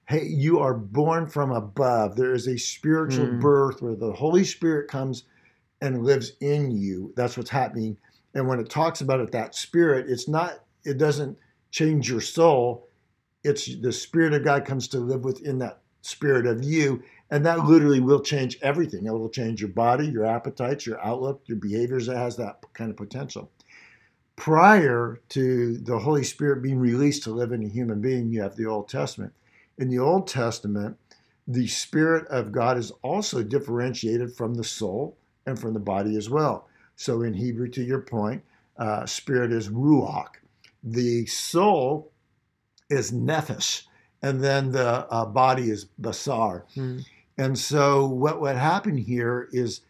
hey, 0.09 0.25
you 0.25 0.59
are 0.59 0.75
born 0.75 1.27
from 1.27 1.53
above. 1.53 2.17
There 2.17 2.35
is 2.35 2.47
a 2.49 2.59
spiritual 2.59 3.27
mm. 3.27 3.41
birth 3.41 3.83
where 3.83 3.95
the 3.95 4.13
Holy 4.13 4.45
Spirit 4.45 4.89
comes 4.89 5.25
and 5.81 6.05
lives 6.05 6.33
in 6.41 6.71
you. 6.71 7.13
That's 7.17 7.37
what's 7.37 7.51
happening. 7.51 7.97
And 8.35 8.49
when 8.49 8.61
it 8.61 8.71
talks 8.71 9.01
about 9.01 9.21
it, 9.21 9.33
that 9.33 9.55
spirit, 9.55 10.09
it's 10.09 10.29
not, 10.29 10.61
it 10.85 10.97
doesn't 10.97 11.37
change 11.71 12.09
your 12.09 12.21
soul. 12.21 12.89
It's 13.45 13.75
the 13.77 13.93
spirit 13.93 14.35
of 14.35 14.45
God 14.45 14.65
comes 14.65 14.89
to 14.89 14.99
live 14.99 15.25
within 15.25 15.59
that 15.59 15.81
spirit 16.03 16.47
of 16.47 16.63
you. 16.63 17.03
And 17.31 17.47
that 17.47 17.65
literally 17.65 18.01
will 18.01 18.21
change 18.21 18.59
everything. 18.63 19.07
It 19.07 19.13
will 19.13 19.31
change 19.31 19.61
your 19.61 19.71
body, 19.71 20.07
your 20.07 20.27
appetites, 20.27 20.87
your 20.87 21.03
outlook, 21.05 21.43
your 21.47 21.59
behaviors. 21.59 22.09
It 22.09 22.17
has 22.17 22.37
that 22.37 22.63
kind 22.75 22.91
of 22.91 22.97
potential. 22.97 23.51
Prior 24.37 25.21
to 25.31 25.79
the 25.79 25.99
Holy 25.99 26.25
Spirit 26.25 26.63
being 26.63 26.79
released 26.79 27.23
to 27.25 27.31
live 27.31 27.53
in 27.53 27.65
a 27.65 27.69
human 27.69 28.01
being, 28.01 28.31
you 28.31 28.43
have 28.43 28.57
the 28.57 28.67
Old 28.67 28.89
Testament. 28.89 29.33
In 29.79 29.89
the 29.89 29.99
Old 29.99 30.27
Testament, 30.29 30.97
the 31.49 31.67
Spirit 31.67 32.27
of 32.29 32.53
God 32.53 32.79
is 32.79 32.91
also 33.03 33.43
differentiated 33.43 34.35
from 34.35 34.55
the 34.55 34.65
soul 34.65 35.17
and 35.47 35.59
from 35.59 35.75
the 35.75 35.81
body 35.81 36.17
as 36.17 36.31
well. 36.31 36.69
So 36.97 37.23
in 37.23 37.35
Hebrew, 37.35 37.69
to 37.71 37.83
your 37.83 38.01
point, 38.01 38.43
uh, 38.77 39.07
spirit 39.07 39.53
is 39.53 39.69
ruach. 39.69 40.35
The 40.83 41.27
soul 41.27 42.12
is 42.93 43.11
nephesh, 43.11 43.85
and 44.23 44.43
then 44.43 44.73
the 44.73 45.07
uh, 45.11 45.25
body 45.25 45.71
is 45.71 45.87
basar. 46.01 46.63
Hmm. 46.75 46.99
And 47.39 47.59
so, 47.59 48.07
what 48.07 48.41
would 48.41 48.57
happen 48.57 48.97
here 48.97 49.49
is 49.53 49.81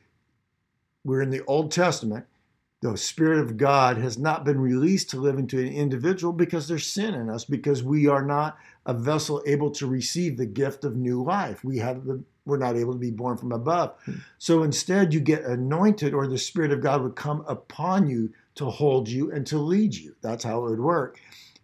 we're 1.05 1.23
in 1.23 1.31
the 1.31 1.45
Old 1.45 1.73
Testament. 1.73 2.27
The 2.81 2.97
Spirit 2.97 3.39
of 3.39 3.57
God 3.57 3.97
has 3.99 4.19
not 4.19 4.45
been 4.45 4.61
released 4.61 5.11
to 5.11 5.21
live 5.21 5.39
into 5.39 5.61
an 5.61 5.69
individual 5.69 6.33
because 6.33 6.67
there's 6.67 6.87
sin 6.87 7.15
in 7.15 7.29
us, 7.29 7.45
because 7.45 7.83
we 7.83 8.09
are 8.09 8.25
not 8.25 8.57
a 8.87 8.95
vessel 8.95 9.43
able 9.47 9.71
to 9.73 9.87
receive 9.87 10.37
the 10.37 10.47
gift 10.47 10.85
of 10.85 10.97
new 10.97 11.23
life. 11.23 11.63
We 11.63 11.79
have 11.79 12.05
the 12.05 12.23
we're 12.45 12.57
not 12.59 12.77
able 12.77 12.93
to 12.93 12.99
be 12.99 13.13
born 13.13 13.37
from 13.37 13.53
above. 13.53 13.95
Hmm. 14.05 14.15
So 14.39 14.63
instead, 14.63 15.15
you 15.15 15.21
get 15.21 15.45
anointed, 15.45 16.15
or 16.15 16.27
the 16.27 16.39
Spirit 16.39 16.73
of 16.73 16.81
God 16.81 17.03
would 17.03 17.17
come 17.17 17.45
upon 17.47 18.09
you 18.09 18.33
to 18.57 18.67
hold 18.67 19.09
you 19.09 19.31
and 19.33 19.47
to 19.47 19.59
lead 19.59 19.95
you. 19.95 20.15
That's 20.23 20.45
how 20.45 20.65
it 20.65 20.71
would 20.71 20.81
work. 20.81 21.21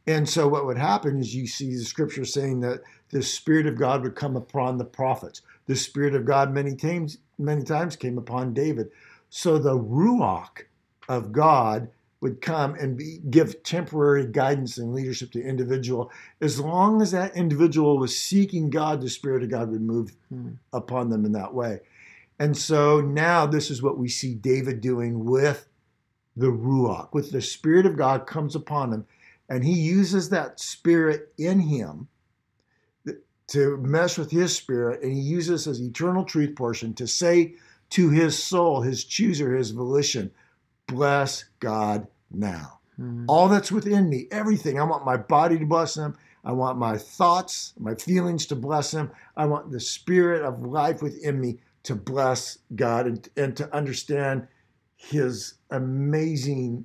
And 0.09 0.27
so, 0.27 0.49
what 0.49 0.65
would 0.65 0.79
happen 0.79 1.21
is 1.21 1.35
you 1.35 1.47
see 1.47 1.75
the 1.75 1.85
scripture 1.85 2.25
saying 2.25 2.61
that 2.61 2.81
the 3.11 3.23
Spirit 3.23 3.67
of 3.67 3.77
God 3.77 4.03
would 4.03 4.15
come 4.15 4.37
upon 4.37 4.79
the 4.79 4.85
prophets. 4.87 5.43
The 5.67 5.77
Spirit 5.77 6.15
of 6.15 6.25
God 6.25 6.50
many 6.50 6.75
times, 6.75 7.19
many 7.38 7.62
times 7.62 7.95
came 7.95 8.17
upon 8.17 8.55
David. 8.55 8.88
So 9.29 9.59
the 9.59 9.79
Ruach 9.79 10.62
of 11.11 11.31
God 11.31 11.91
would 12.23 12.41
come 12.41 12.75
and 12.77 12.97
be, 12.97 13.21
give 13.29 13.62
temporary 13.62 14.25
guidance 14.25 14.79
and 14.79 14.95
leadership 14.95 15.31
to 15.33 15.43
individual. 15.43 16.11
As 16.41 16.59
long 16.59 17.03
as 17.03 17.11
that 17.11 17.37
individual 17.37 17.99
was 17.99 18.19
seeking 18.19 18.71
God, 18.71 19.03
the 19.03 19.11
Spirit 19.11 19.43
of 19.43 19.50
God 19.50 19.71
would 19.71 19.83
move 19.83 20.12
hmm. 20.31 20.53
upon 20.73 21.11
them 21.11 21.27
in 21.27 21.33
that 21.33 21.53
way. 21.53 21.81
And 22.38 22.57
so 22.57 23.03
now 23.03 23.45
this 23.45 23.71
is 23.71 23.83
what 23.83 23.99
we 23.99 24.09
see 24.09 24.35
David 24.35 24.81
doing 24.81 25.27
with 25.27 25.69
the 26.35 26.47
Ruach, 26.47 27.12
with 27.12 27.31
the 27.31 27.43
Spirit 27.43 27.85
of 27.85 27.99
God 27.99 28.27
comes 28.27 28.55
upon 28.55 28.93
him, 28.93 29.07
and 29.49 29.64
he 29.64 29.73
uses 29.73 30.28
that 30.31 30.61
Spirit 30.61 31.33
in 31.38 31.61
him 31.61 32.09
to 33.49 33.78
mess 33.78 34.19
with 34.19 34.31
his 34.31 34.55
spirit, 34.55 35.02
and 35.02 35.12
he 35.12 35.21
uses 35.21 35.64
his 35.64 35.81
eternal 35.81 36.25
truth 36.25 36.55
portion 36.55 36.95
to 36.95 37.07
say 37.07 37.55
to 37.90 38.11
his 38.11 38.40
soul, 38.40 38.83
his 38.83 39.05
chooser, 39.05 39.57
his 39.57 39.71
volition, 39.71 40.31
bless 40.87 41.45
God 41.59 42.07
now. 42.31 42.81
Mm-hmm. 43.00 43.25
All 43.26 43.49
that's 43.49 43.73
within 43.73 44.11
me, 44.11 44.26
everything. 44.31 44.78
I 44.78 44.85
want 44.85 45.07
my 45.07 45.17
body 45.17 45.59
to 45.59 45.64
bless 45.64 45.97
him. 45.97 46.17
I 46.45 46.52
want 46.52 46.78
my 46.78 46.99
thoughts, 46.99 47.73
my 47.78 47.95
feelings 47.95 48.47
to 48.47 48.57
bless 48.57 48.93
him. 48.93 49.11
I 49.37 49.47
want 49.47 49.71
the 49.71 49.81
spirit 49.81 50.43
of 50.43 50.62
life 50.62 51.02
within 51.02 51.40
me 51.40 51.59
to 51.85 51.95
bless 51.95 52.59
God 52.76 53.07
and, 53.07 53.28
and 53.37 53.57
to 53.57 53.75
understand 53.75 54.47
his 54.97 55.55
amazing 55.71 56.85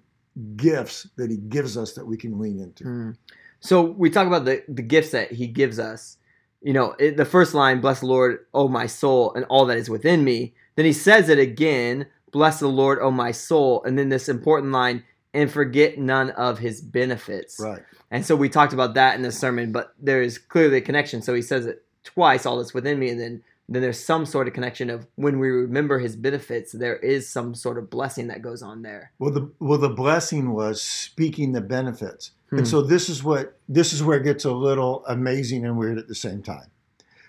gifts 0.56 1.08
that 1.18 1.30
he 1.30 1.38
gives 1.38 1.78
us 1.78 1.94
that 1.94 2.06
we 2.06 2.18
can 2.18 2.40
lean 2.40 2.60
into. 2.60 2.84
Mm. 2.84 3.18
So 3.60 3.82
we 3.82 4.10
talk 4.10 4.28
about 4.28 4.46
the, 4.46 4.64
the 4.68 4.82
gifts 4.82 5.12
that 5.12 5.32
he 5.32 5.48
gives 5.48 5.80
us. 5.80 6.18
You 6.62 6.74
know, 6.74 6.96
it, 7.00 7.18
the 7.18 7.26
first 7.26 7.54
line, 7.54 7.82
bless 7.82 8.00
the 8.00 8.08
Lord, 8.08 8.46
oh 8.54 8.68
my 8.68 8.86
soul, 8.88 9.34
and 9.34 9.46
all 9.46 9.66
that 9.66 9.78
is 9.78 9.90
within 9.90 10.24
me. 10.24 10.54
Then 10.76 10.86
he 10.86 10.94
says 10.94 11.30
it 11.30 11.40
again, 11.40 12.08
bless 12.32 12.60
the 12.60 12.68
Lord, 12.68 13.00
oh 13.02 13.12
my 13.12 13.32
soul. 13.32 13.84
And 13.84 13.98
then 13.98 14.10
this 14.10 14.30
important 14.30 14.72
line, 14.72 15.04
and 15.34 15.52
forget 15.52 15.98
none 15.98 16.30
of 16.32 16.60
his 16.60 16.82
benefits. 16.82 17.60
Right. 17.60 17.82
And 18.12 18.26
so 18.26 18.36
we 18.36 18.50
talked 18.50 18.74
about 18.74 18.94
that 18.94 19.16
in 19.16 19.24
the 19.24 19.32
sermon, 19.32 19.72
but 19.72 19.94
there 20.00 20.22
is 20.22 20.38
clearly 20.38 20.78
a 20.78 20.82
connection. 20.82 21.22
So 21.22 21.34
he 21.34 21.42
says 21.42 21.66
it 21.66 21.84
twice, 22.04 22.46
all 22.46 22.58
that's 22.58 22.74
within 22.74 23.00
me, 23.00 23.10
and 23.10 23.20
then 23.20 23.44
then 23.70 23.82
there's 23.82 24.04
some 24.04 24.26
sort 24.26 24.48
of 24.48 24.54
connection 24.54 24.90
of 24.90 25.08
when 25.16 25.40
we 25.40 25.50
remember 25.50 26.00
his 26.00 26.16
benefits, 26.16 26.74
there 26.74 26.98
is 26.98 27.30
some 27.30 27.56
sort 27.56 27.78
of 27.78 27.90
blessing 27.90 28.28
that 28.28 28.42
goes 28.42 28.62
on 28.62 28.82
there. 28.82 29.12
Well, 29.20 29.32
the 29.32 29.52
well 29.60 29.80
the 29.80 29.90
blessing 29.90 30.54
was 30.54 30.82
speaking 30.82 31.54
the 31.54 31.62
benefits, 31.62 32.32
hmm. 32.50 32.60
and 32.60 32.68
so 32.68 32.82
this 32.82 33.10
is 33.10 33.24
what 33.24 33.58
this 33.70 33.94
is 33.94 34.04
where 34.04 34.20
it 34.20 34.24
gets 34.24 34.46
a 34.46 34.52
little 34.52 35.04
amazing 35.08 35.66
and 35.66 35.78
weird 35.78 35.98
at 35.98 36.08
the 36.08 36.16
same 36.16 36.44
time. 36.44 36.70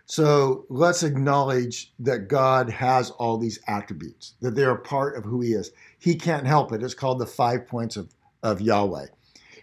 So 0.06 0.66
let's 0.68 1.02
acknowledge 1.02 1.92
that 1.98 2.28
God 2.28 2.68
has 2.68 3.10
all 3.12 3.38
these 3.38 3.58
attributes, 3.66 4.34
that 4.42 4.54
they're 4.54 4.72
a 4.72 4.78
part 4.78 5.16
of 5.16 5.24
who 5.24 5.40
He 5.40 5.52
is. 5.52 5.70
He 5.98 6.14
can't 6.14 6.46
help 6.46 6.72
it. 6.72 6.82
It's 6.82 6.94
called 6.94 7.20
the 7.20 7.26
five 7.26 7.66
points 7.66 7.96
of, 7.96 8.12
of 8.42 8.60
Yahweh. 8.60 9.06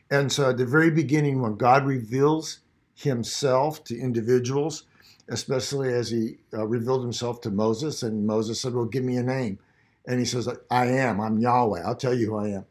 And 0.10 0.32
so 0.32 0.50
at 0.50 0.58
the 0.58 0.66
very 0.66 0.90
beginning, 0.90 1.42
when 1.42 1.58
God 1.58 1.86
reveals 1.86 2.60
Himself 2.96 3.84
to 3.86 4.00
individuals, 4.00 4.84
especially 5.32 5.94
as 5.94 6.10
He 6.10 6.38
uh, 6.54 6.66
revealed 6.68 7.02
Himself 7.02 7.42
to 7.42 7.50
Moses, 7.50 8.04
and 8.04 8.28
Moses 8.28 8.62
said, 8.62 8.74
Well, 8.74 8.86
give 8.86 9.04
me 9.04 9.18
a 9.18 9.24
name. 9.24 9.60
And 10.06 10.20
He 10.20 10.26
says, 10.26 10.48
I 10.70 10.86
am, 10.88 11.20
I'm 11.20 11.40
Yahweh. 11.40 11.82
I'll 11.84 11.96
tell 11.96 12.14
you 12.14 12.28
who 12.28 12.38
I 12.38 12.50
am. 12.50 12.66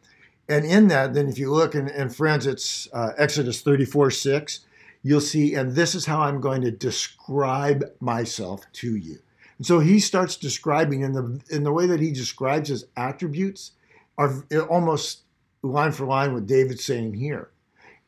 And 0.48 0.64
in 0.64 0.88
that, 0.88 1.14
then 1.14 1.28
if 1.28 1.38
you 1.38 1.52
look, 1.52 1.74
and, 1.74 1.88
and 1.88 2.14
friends, 2.14 2.46
it's 2.46 2.88
uh, 2.92 3.12
Exodus 3.16 3.60
34 3.60 4.10
6 4.10 4.60
you'll 5.02 5.20
see, 5.20 5.54
and 5.54 5.74
this 5.74 5.94
is 5.94 6.06
how 6.06 6.20
I'm 6.20 6.40
going 6.40 6.62
to 6.62 6.70
describe 6.70 7.84
myself 8.00 8.70
to 8.74 8.96
you. 8.96 9.18
And 9.58 9.66
so 9.66 9.80
he 9.80 10.00
starts 10.00 10.36
describing 10.36 11.02
in 11.02 11.12
the 11.12 11.40
in 11.50 11.64
the 11.64 11.72
way 11.72 11.86
that 11.86 12.00
he 12.00 12.12
describes 12.12 12.68
his 12.68 12.86
attributes 12.96 13.72
are 14.16 14.42
almost 14.68 15.22
line 15.62 15.92
for 15.92 16.06
line 16.06 16.32
what 16.32 16.46
David's 16.46 16.84
saying 16.84 17.14
here. 17.14 17.50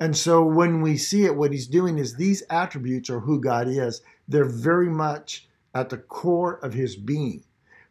And 0.03 0.17
so 0.17 0.43
when 0.43 0.81
we 0.81 0.97
see 0.97 1.27
it, 1.27 1.37
what 1.37 1.53
he's 1.53 1.69
doing 1.69 1.97
is 1.97 2.17
these 2.17 2.43
attributes 2.51 3.09
are 3.09 3.21
who 3.21 3.41
God 3.41 3.69
is. 3.69 4.03
They're 4.27 4.45
very 4.45 4.89
much 4.89 5.47
at 5.77 5.91
the 5.91 5.99
core 5.99 6.55
of 6.55 6.75
his 6.75 6.97
being. 6.97 7.45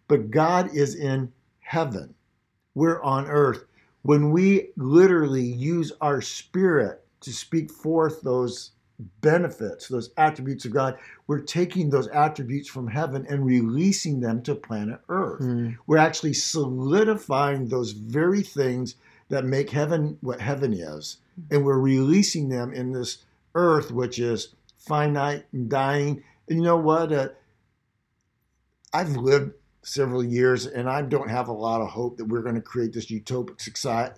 But 0.09 0.29
God 0.29 0.75
is 0.75 0.93
in 0.93 1.31
heaven. 1.61 2.13
We're 2.75 3.01
on 3.01 3.27
earth. 3.27 3.63
When 4.01 4.31
we 4.31 4.71
literally 4.75 5.45
use 5.45 5.93
our 6.01 6.21
spirit 6.21 7.01
to 7.21 7.31
speak 7.31 7.71
forth 7.71 8.21
those 8.23 8.71
benefits, 9.21 9.87
those 9.87 10.09
attributes 10.17 10.65
of 10.65 10.73
God, 10.73 10.97
we're 11.27 11.39
taking 11.39 11.89
those 11.89 12.09
attributes 12.09 12.67
from 12.67 12.87
heaven 12.89 13.25
and 13.29 13.45
releasing 13.45 14.19
them 14.19 14.41
to 14.43 14.53
planet 14.53 14.99
Earth. 15.07 15.43
Mm. 15.43 15.77
We're 15.87 15.97
actually 15.97 16.33
solidifying 16.33 17.69
those 17.69 17.93
very 17.93 18.43
things 18.43 18.95
that 19.31 19.45
make 19.45 19.69
heaven 19.69 20.17
what 20.21 20.41
heaven 20.41 20.73
is, 20.73 21.17
and 21.49 21.65
we're 21.65 21.79
releasing 21.79 22.49
them 22.49 22.73
in 22.73 22.91
this 22.91 23.19
earth, 23.55 23.91
which 23.91 24.19
is 24.19 24.53
finite 24.77 25.45
and 25.51 25.69
dying. 25.69 26.23
And 26.47 26.59
you 26.59 26.63
know 26.63 26.77
what? 26.77 27.11
Uh, 27.11 27.29
I've 28.93 29.15
lived 29.15 29.53
several 29.83 30.23
years, 30.23 30.65
and 30.65 30.89
I 30.89 31.01
don't 31.01 31.29
have 31.29 31.47
a 31.47 31.53
lot 31.53 31.81
of 31.81 31.89
hope 31.89 32.17
that 32.17 32.25
we're 32.25 32.41
going 32.41 32.55
to 32.55 32.61
create 32.61 32.93
this 32.93 33.07
utopic 33.07 33.59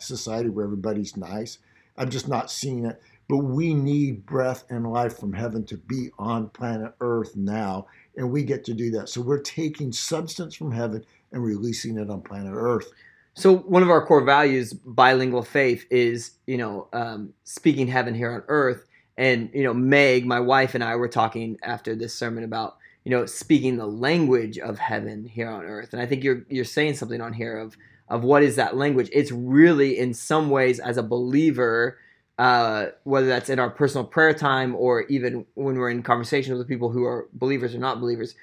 society 0.01 0.49
where 0.49 0.65
everybody's 0.65 1.15
nice. 1.15 1.59
I'm 1.95 2.09
just 2.09 2.27
not 2.27 2.51
seeing 2.51 2.85
it. 2.85 3.01
But 3.29 3.37
we 3.37 3.73
need 3.73 4.25
breath 4.25 4.65
and 4.69 4.91
life 4.91 5.17
from 5.17 5.33
heaven 5.33 5.63
to 5.67 5.77
be 5.77 6.09
on 6.19 6.49
planet 6.49 6.93
Earth 6.99 7.35
now. 7.35 7.87
And 8.17 8.31
we 8.31 8.43
get 8.43 8.65
to 8.65 8.73
do 8.73 8.91
that. 8.91 9.09
So 9.09 9.21
we're 9.21 9.39
taking 9.39 9.93
substance 9.93 10.55
from 10.55 10.71
heaven 10.71 11.05
and 11.31 11.43
releasing 11.43 11.97
it 11.97 12.09
on 12.09 12.21
planet 12.21 12.53
Earth. 12.53 12.91
So 13.35 13.55
one 13.57 13.81
of 13.83 13.89
our 13.89 14.05
core 14.05 14.23
values, 14.23 14.73
bilingual 14.73 15.43
faith, 15.43 15.85
is 15.89 16.31
you 16.47 16.57
know 16.57 16.87
um, 16.93 17.33
speaking 17.43 17.87
heaven 17.87 18.13
here 18.13 18.31
on 18.31 18.43
earth. 18.47 18.85
And 19.17 19.49
you 19.53 19.63
know, 19.63 19.73
Meg, 19.73 20.25
my 20.25 20.39
wife, 20.39 20.75
and 20.75 20.83
I 20.83 20.95
were 20.95 21.07
talking 21.07 21.57
after 21.63 21.95
this 21.95 22.13
sermon 22.13 22.43
about 22.43 22.77
you 23.03 23.11
know 23.11 23.25
speaking 23.25 23.77
the 23.77 23.87
language 23.87 24.57
of 24.59 24.79
heaven 24.79 25.25
here 25.25 25.49
on 25.49 25.65
earth. 25.65 25.93
And 25.93 26.01
I 26.01 26.05
think 26.05 26.23
you're 26.23 26.43
you're 26.49 26.65
saying 26.65 26.95
something 26.95 27.21
on 27.21 27.33
here 27.33 27.57
of 27.57 27.75
of 28.09 28.23
what 28.23 28.43
is 28.43 28.55
that 28.57 28.77
language. 28.77 29.09
It's 29.11 29.31
really 29.31 29.97
in 29.97 30.13
some 30.13 30.49
ways 30.49 30.79
as 30.79 30.97
a 30.97 31.03
believer 31.03 31.97
uh, 32.39 32.87
whether 33.03 33.27
that's 33.27 33.49
in 33.49 33.59
our 33.59 33.69
personal 33.69 34.05
prayer 34.05 34.33
time 34.33 34.75
or 34.75 35.03
even 35.03 35.45
when 35.53 35.77
we're 35.77 35.89
in 35.89 36.03
conversations 36.03 36.57
with 36.57 36.67
people 36.67 36.89
who 36.89 37.03
are 37.03 37.27
believers 37.33 37.75
or 37.75 37.77
not 37.77 37.99
believers, 37.99 38.35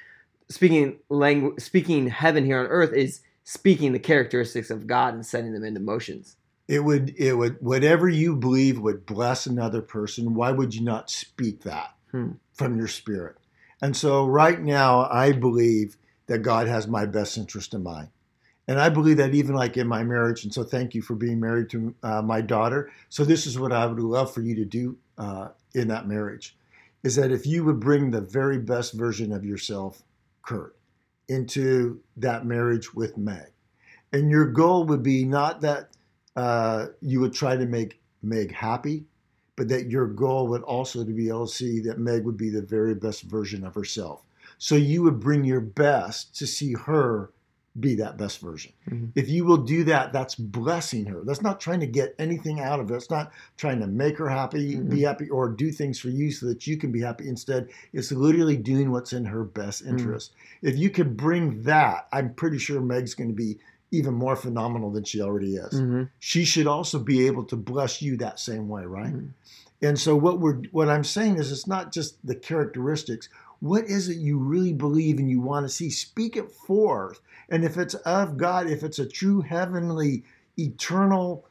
speaking 0.49 0.99
language, 1.09 1.61
speaking 1.61 2.07
heaven 2.07 2.45
here 2.45 2.61
on 2.61 2.67
earth 2.67 2.93
is 2.93 3.21
speaking 3.51 3.93
the 3.93 3.99
characteristics 3.99 4.71
of 4.71 4.87
God 4.87 5.13
and 5.13 5.27
setting 5.27 5.53
them 5.53 5.65
into 5.65 5.81
motions. 5.81 6.37
It 6.69 6.85
would, 6.85 7.13
it 7.19 7.35
would, 7.37 7.57
whatever 7.61 8.09
you 8.09 8.37
believe 8.37 8.79
would 8.79 9.05
bless 9.05 9.45
another 9.45 9.83
person. 9.83 10.35
Why 10.35 10.53
would 10.53 10.73
you 10.73 10.85
not 10.85 11.11
speak 11.11 11.63
that 11.63 11.97
hmm. 12.13 12.35
from 12.53 12.79
your 12.79 12.87
spirit? 12.87 13.39
And 13.83 13.97
so, 13.97 14.25
right 14.25 14.61
now, 14.61 15.09
I 15.11 15.33
believe 15.33 15.97
that 16.27 16.43
God 16.43 16.69
has 16.69 16.87
my 16.87 17.07
best 17.07 17.37
interest 17.37 17.75
in 17.75 17.83
mind. 17.83 18.11
And 18.69 18.81
I 18.81 18.89
believe 18.89 19.17
that 19.17 19.35
even 19.35 19.57
like 19.57 19.77
in 19.77 19.89
my 19.89 20.05
marriage, 20.05 20.45
and 20.45 20.55
so 20.55 20.63
thank 20.63 20.95
you 20.95 21.03
for 21.03 21.17
being 21.17 21.41
married 21.41 21.71
to 21.71 21.93
uh, 22.05 22.23
my 22.23 22.41
daughter. 22.41 22.93
So 23.09 23.25
this 23.25 23.49
is 23.49 23.59
what 23.59 23.73
I 23.73 23.85
would 23.85 23.99
love 23.99 24.33
for 24.33 24.43
you 24.43 24.55
to 24.55 24.65
do 24.65 24.97
uh, 25.19 25.49
in 25.75 25.89
that 25.89 26.07
marriage, 26.07 26.57
is 27.03 27.17
that 27.17 27.33
if 27.33 27.49
you 27.49 27.65
would 27.65 27.81
bring 27.81 28.13
the 28.13 28.21
very 28.21 28.59
best 28.59 28.93
version 28.93 29.33
of 29.33 29.45
yourself, 29.45 30.05
Kurt, 30.43 30.77
into 31.31 32.01
that 32.17 32.45
marriage 32.45 32.93
with 32.95 33.17
Meg, 33.17 33.53
and 34.13 34.31
your 34.31 34.47
goal 34.47 34.85
would 34.85 35.03
be 35.03 35.25
not 35.25 35.61
that 35.63 35.91
uh, 36.37 36.87
you 37.01 37.21
would 37.21 37.33
try 37.33 37.57
to 37.57 37.67
make 37.67 38.01
Meg 38.23 38.53
happy, 38.53 39.05
but 39.57 39.69
that 39.69 39.89
your 39.89 40.07
goal 40.07 40.49
would 40.49 40.63
also 40.63 41.05
to 41.05 41.13
be 41.13 41.29
able 41.29 41.47
to 41.47 41.55
see 41.55 41.81
that 41.81 41.99
Meg 41.99 42.25
would 42.25 42.37
be 42.37 42.51
the 42.51 42.63
very 42.63 42.95
best 42.95 43.23
version 43.23 43.65
of 43.65 43.75
herself. 43.75 44.23
So 44.59 44.75
you 44.75 45.03
would 45.05 45.21
bring 45.21 45.45
your 45.45 45.61
best 45.61 46.37
to 46.37 46.47
see 46.47 46.75
her 46.75 47.31
be 47.79 47.95
that 47.95 48.19
best 48.19 48.41
version. 48.41 48.73
Mhm. 48.89 49.13
If 49.15 49.29
you 49.29 49.45
will 49.45 49.59
do 49.59 49.85
that, 49.85 50.13
that's 50.13 50.35
blessing 50.35 51.05
her. 51.07 51.23
That's 51.25 51.43
not 51.43 51.61
trying 51.61 51.81
to 51.81 51.87
get 51.87 52.17
anything 52.19 52.59
out 52.61 52.81
of 52.81 52.91
it. 52.91 52.95
It's 52.95 53.11
not 53.11 53.31
trying 53.57 53.79
to 53.81 53.87
make 53.87 54.19
her 54.19 54.29
happy, 54.29 54.75
Mhm. 54.77 54.91
be 54.91 55.03
happy, 55.03 55.29
or 55.29 55.49
do 55.49 55.71
things 55.71 55.99
for 56.01 56.09
you 56.09 56.33
so 56.33 56.47
that 56.47 56.67
you 56.67 56.77
can 56.77 56.91
be 56.91 57.01
happy. 57.01 57.29
Instead, 57.29 57.69
it's 57.93 58.11
literally 58.11 58.57
doing 58.57 58.91
what's 58.91 59.13
in 59.13 59.25
her 59.27 59.45
best 59.45 59.85
Mhm. 59.85 59.91
interest. 59.91 60.33
If 60.63 60.77
you 60.77 60.91
could 60.91 61.17
bring 61.17 61.63
that, 61.63 62.09
I'm 62.13 62.35
pretty 62.35 62.59
sure 62.59 62.81
Meg's 62.81 63.15
going 63.15 63.31
to 63.31 63.37
be 63.37 63.59
even 63.93 64.15
more 64.15 64.37
phenomenal 64.37 64.91
than 64.91 65.05
she 65.05 65.21
already 65.21 65.55
is. 65.57 65.73
Mhm. 65.81 66.09
She 66.19 66.45
should 66.45 66.67
also 66.67 66.99
be 66.99 67.27
able 67.27 67.45
to 67.45 67.57
bless 67.57 68.03
you 68.03 68.17
that 68.17 68.41
same 68.41 68.69
way, 68.69 68.85
right? 68.85 69.15
Mhm. 69.15 69.29
And 69.83 69.99
so 69.99 70.15
what 70.17 70.41
we're 70.41 70.59
what 70.73 70.89
I'm 70.89 71.05
saying 71.05 71.39
is 71.39 71.51
it's 71.51 71.67
not 71.67 71.93
just 71.93 72.25
the 72.27 72.35
characteristics. 72.35 73.29
What 73.61 73.85
is 73.85 74.09
it 74.09 74.17
you 74.17 74.39
really 74.39 74.73
believe 74.73 75.19
and 75.19 75.31
you 75.31 75.41
want 75.41 75.67
to 75.67 75.71
see? 75.71 75.91
Speak 75.91 76.37
it 76.37 76.51
forth. 76.51 77.21
And 77.49 77.65
if 77.65 77.77
it's 77.77 77.95
of 77.95 78.37
God, 78.37 78.69
if 78.69 78.83
it's 78.83 78.99
a 78.99 79.07
true 79.07 79.43
heavenly, 79.43 80.25
eternal 80.59 81.47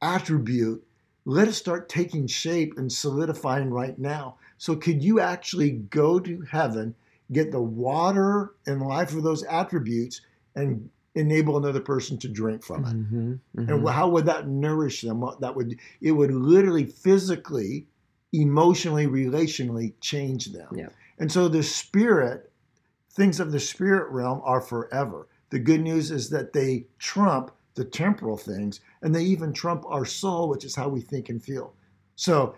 attribute, 0.00 0.86
let 1.24 1.48
it 1.48 1.52
start 1.52 1.88
taking 1.88 2.26
shape 2.26 2.78
and 2.78 2.90
solidifying 2.90 3.70
right 3.70 3.98
now. 3.98 4.36
So 4.58 4.76
could 4.76 5.02
you 5.02 5.20
actually 5.20 5.70
go 5.70 6.20
to 6.20 6.42
heaven, 6.42 6.94
get 7.32 7.52
the 7.52 7.60
water 7.60 8.52
and 8.66 8.82
life 8.82 9.14
of 9.14 9.22
those 9.22 9.42
attributes, 9.44 10.20
and 10.54 10.88
enable 11.14 11.56
another 11.56 11.80
person 11.80 12.16
to 12.18 12.28
drink 12.28 12.62
from 12.62 12.84
it? 12.84 12.94
Mhm. 12.94 13.38
And 13.56 13.82
Mhm. 13.82 13.92
how 13.92 14.08
would 14.08 14.26
that 14.26 14.48
nourish 14.48 15.02
them? 15.02 15.24
That 15.40 15.56
would 15.56 15.78
it 16.00 16.12
would 16.12 16.32
literally 16.32 16.84
physically, 16.86 17.86
emotionally, 18.32 19.06
relationally 19.06 19.94
change 20.00 20.52
them. 20.52 20.68
Yeah. 20.74 20.88
And 21.20 21.30
so 21.30 21.46
the 21.46 21.62
spirit, 21.62 22.50
things 23.12 23.38
of 23.38 23.52
the 23.52 23.60
spirit 23.60 24.10
realm 24.10 24.40
are 24.42 24.60
forever. 24.60 25.28
The 25.50 25.58
good 25.58 25.82
news 25.82 26.10
is 26.10 26.30
that 26.30 26.52
they 26.52 26.86
trump 26.98 27.52
the 27.74 27.84
temporal 27.84 28.36
things 28.36 28.80
and 29.02 29.14
they 29.14 29.22
even 29.22 29.52
trump 29.52 29.84
our 29.86 30.04
soul, 30.04 30.48
which 30.48 30.64
is 30.64 30.74
how 30.74 30.88
we 30.88 31.00
think 31.00 31.28
and 31.28 31.42
feel. 31.42 31.74
So 32.16 32.56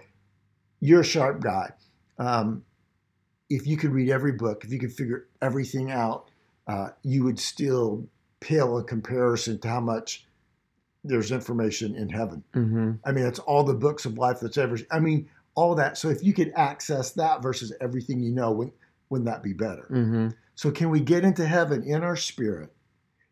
you're 0.80 1.00
a 1.00 1.04
sharp 1.04 1.40
guy. 1.40 1.70
Um, 2.18 2.64
if 3.50 3.66
you 3.66 3.76
could 3.76 3.92
read 3.92 4.10
every 4.10 4.32
book, 4.32 4.64
if 4.64 4.72
you 4.72 4.78
could 4.78 4.92
figure 4.92 5.26
everything 5.42 5.90
out, 5.90 6.30
uh, 6.66 6.90
you 7.02 7.24
would 7.24 7.38
still 7.38 8.06
pale 8.40 8.78
in 8.78 8.84
comparison 8.84 9.58
to 9.58 9.68
how 9.68 9.80
much 9.80 10.26
there's 11.04 11.32
information 11.32 11.96
in 11.96 12.08
heaven. 12.08 12.44
Mhm. 12.54 12.98
I 13.04 13.12
mean, 13.12 13.24
it's 13.26 13.40
all 13.40 13.64
the 13.64 13.74
books 13.74 14.06
of 14.06 14.18
life 14.18 14.38
that's 14.40 14.56
ever. 14.56 14.78
I 14.90 15.00
mean, 15.00 15.28
all 15.54 15.74
that. 15.74 15.98
So 15.98 16.08
if 16.08 16.22
you 16.22 16.32
could 16.32 16.52
access 16.56 17.12
that 17.12 17.42
versus 17.42 17.72
everything 17.80 18.22
you 18.22 18.30
know, 18.32 18.52
wouldn't, 18.52 18.76
wouldn't 19.10 19.26
that 19.26 19.42
be 19.42 19.52
better? 19.52 19.86
Mhm. 19.90 20.34
So 20.54 20.70
can 20.70 20.90
we 20.90 21.00
get 21.00 21.24
into 21.24 21.46
heaven 21.46 21.82
in 21.82 22.02
our 22.02 22.16
spirit 22.16 22.72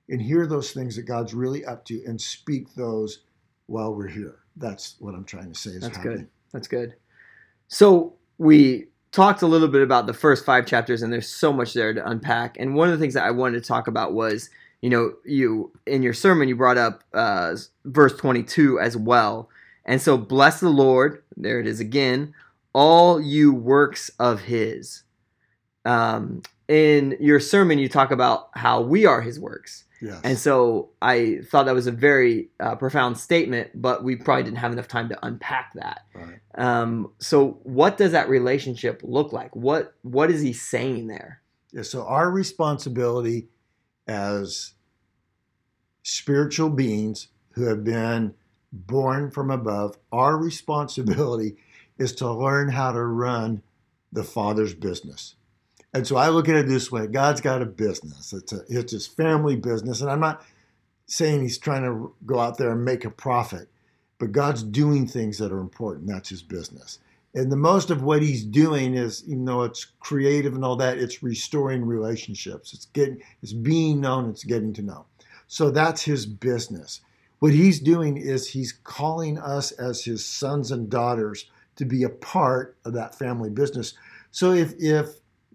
and 0.08 0.20
hear 0.20 0.46
those 0.46 0.72
things 0.72 0.96
that 0.96 1.02
God's 1.02 1.34
really 1.34 1.64
up 1.64 1.84
to 1.86 2.02
and 2.06 2.20
speak 2.20 2.74
those 2.74 3.22
while 3.66 3.94
we're 3.94 4.08
here? 4.08 4.36
That's 4.56 4.96
what 4.98 5.14
I'm 5.14 5.24
trying 5.24 5.52
to 5.52 5.58
say. 5.58 5.70
Is 5.70 5.80
That's 5.80 5.96
happening. 5.96 6.16
good. 6.18 6.28
That's 6.52 6.68
good. 6.68 6.94
So 7.68 8.14
we 8.38 8.86
talked 9.12 9.42
a 9.42 9.46
little 9.46 9.68
bit 9.68 9.82
about 9.82 10.06
the 10.06 10.12
first 10.12 10.44
five 10.44 10.66
chapters, 10.66 11.02
and 11.02 11.12
there's 11.12 11.28
so 11.28 11.52
much 11.52 11.72
there 11.74 11.92
to 11.94 12.06
unpack. 12.08 12.56
And 12.58 12.74
one 12.74 12.88
of 12.88 12.98
the 12.98 13.02
things 13.02 13.14
that 13.14 13.24
I 13.24 13.30
wanted 13.30 13.62
to 13.62 13.66
talk 13.66 13.86
about 13.86 14.12
was, 14.12 14.50
you 14.82 14.90
know, 14.90 15.12
you 15.24 15.72
in 15.86 16.02
your 16.02 16.14
sermon 16.14 16.48
you 16.48 16.56
brought 16.56 16.78
up 16.78 17.04
uh, 17.12 17.54
verse 17.84 18.16
22 18.16 18.80
as 18.80 18.96
well. 18.96 19.48
And 19.90 20.00
so, 20.00 20.16
bless 20.16 20.61
the 20.61 20.68
Lord. 20.68 21.25
There 21.37 21.59
it 21.59 21.66
is 21.66 21.80
again. 21.80 22.32
All 22.73 23.20
you 23.20 23.52
works 23.52 24.09
of 24.20 24.42
His. 24.42 25.02
Um, 25.85 26.42
in 26.68 27.16
your 27.18 27.40
sermon, 27.40 27.80
you 27.80 27.88
talk 27.88 28.12
about 28.12 28.50
how 28.54 28.82
we 28.82 29.04
are 29.04 29.20
His 29.20 29.40
works. 29.40 29.87
Yes. 30.00 30.20
And 30.23 30.38
so 30.38 30.90
I 31.02 31.40
thought 31.50 31.66
that 31.66 31.75
was 31.75 31.88
a 31.88 31.92
very 31.92 32.50
uh, 32.61 32.76
profound 32.76 33.18
statement, 33.18 33.70
but 33.75 34.04
we 34.04 34.14
probably 34.14 34.44
didn't 34.44 34.59
have 34.59 34.73
enough 34.73 34.87
time 34.87 35.09
to 35.09 35.26
unpack 35.26 35.73
that. 35.75 36.02
Right. 36.14 36.38
Um, 36.54 37.12
so 37.18 37.59
what 37.64 37.99
does 37.99 38.12
that 38.12 38.28
relationship 38.28 39.00
look 39.02 39.32
like? 39.32 39.56
What 39.56 39.94
what 40.02 40.30
is 40.30 40.40
he 40.40 40.52
saying 40.52 41.09
there? 41.09 41.42
Yeah, 41.73 41.82
so 41.82 42.06
our 42.06 42.30
responsibility 42.30 43.49
as 44.06 44.74
spiritual 46.05 46.70
beings 46.70 47.26
who 47.55 47.64
have 47.64 47.83
been 47.83 48.35
born 48.72 49.30
from 49.30 49.50
above, 49.50 49.98
our 50.12 50.37
responsibility 50.37 51.56
is 51.98 52.14
to 52.16 52.30
learn 52.30 52.70
how 52.70 52.92
to 52.92 53.02
run 53.02 53.62
the 54.12 54.24
Father's 54.24 54.74
business. 54.74 55.35
And 55.92 56.06
so 56.06 56.16
I 56.16 56.28
look 56.28 56.48
at 56.48 56.54
it 56.54 56.68
this 56.68 56.90
way 56.90 57.06
God's 57.06 57.40
got 57.40 57.62
a 57.62 57.66
business, 57.66 58.33
it's, 58.33 58.52
a, 58.52 58.61
it's 58.68 58.92
his 58.92 59.06
family 59.06 59.56
business. 59.56 60.00
And 60.00 60.11
I'm 60.11 60.20
not 60.20 60.44
saying 61.06 61.42
he's 61.42 61.59
trying 61.59 61.83
to 61.83 62.14
go 62.24 62.38
out 62.38 62.56
there 62.56 62.70
and 62.70 62.85
make 62.85 63.04
a 63.04 63.11
profit, 63.11 63.68
but 64.18 64.33
God's 64.33 64.62
doing 64.62 65.06
things 65.06 65.38
that 65.38 65.52
are 65.52 65.61
important. 65.61 66.06
That's 66.06 66.28
his 66.28 66.42
business. 66.42 67.00
And 67.35 67.50
the 67.50 67.56
most 67.56 67.90
of 67.90 68.02
what 68.02 68.22
he's 68.22 68.44
doing 68.44 68.94
is, 68.94 69.24
even 69.24 69.44
though 69.44 69.62
it's 69.62 69.85
creative 70.00 70.54
and 70.54 70.64
all 70.64 70.76
that, 70.76 70.98
it's 70.98 71.22
restoring 71.22 71.85
relationships. 71.85 72.72
It's 72.72 72.87
getting, 72.87 73.22
it's 73.42 73.52
being 73.52 74.00
known, 74.00 74.30
it's 74.30 74.44
getting 74.44 74.72
to 74.74 74.83
know. 74.83 75.06
So 75.46 75.70
that's 75.70 76.02
his 76.02 76.26
business. 76.26 77.00
What 77.40 77.53
he's 77.53 77.81
doing 77.81 78.18
is 78.18 78.48
he's 78.48 78.72
calling 78.72 79.38
us 79.38 79.72
as 79.72 80.05
his 80.05 80.24
sons 80.24 80.70
and 80.70 80.88
daughters 80.88 81.50
to 81.76 81.85
be 81.85 82.05
a 82.05 82.11
part 82.11 82.76
of 82.85 82.92
that 82.92 83.14
family 83.14 83.50
business. 83.50 83.94
So 84.31 84.53
if 84.53 84.74
if 84.79 85.09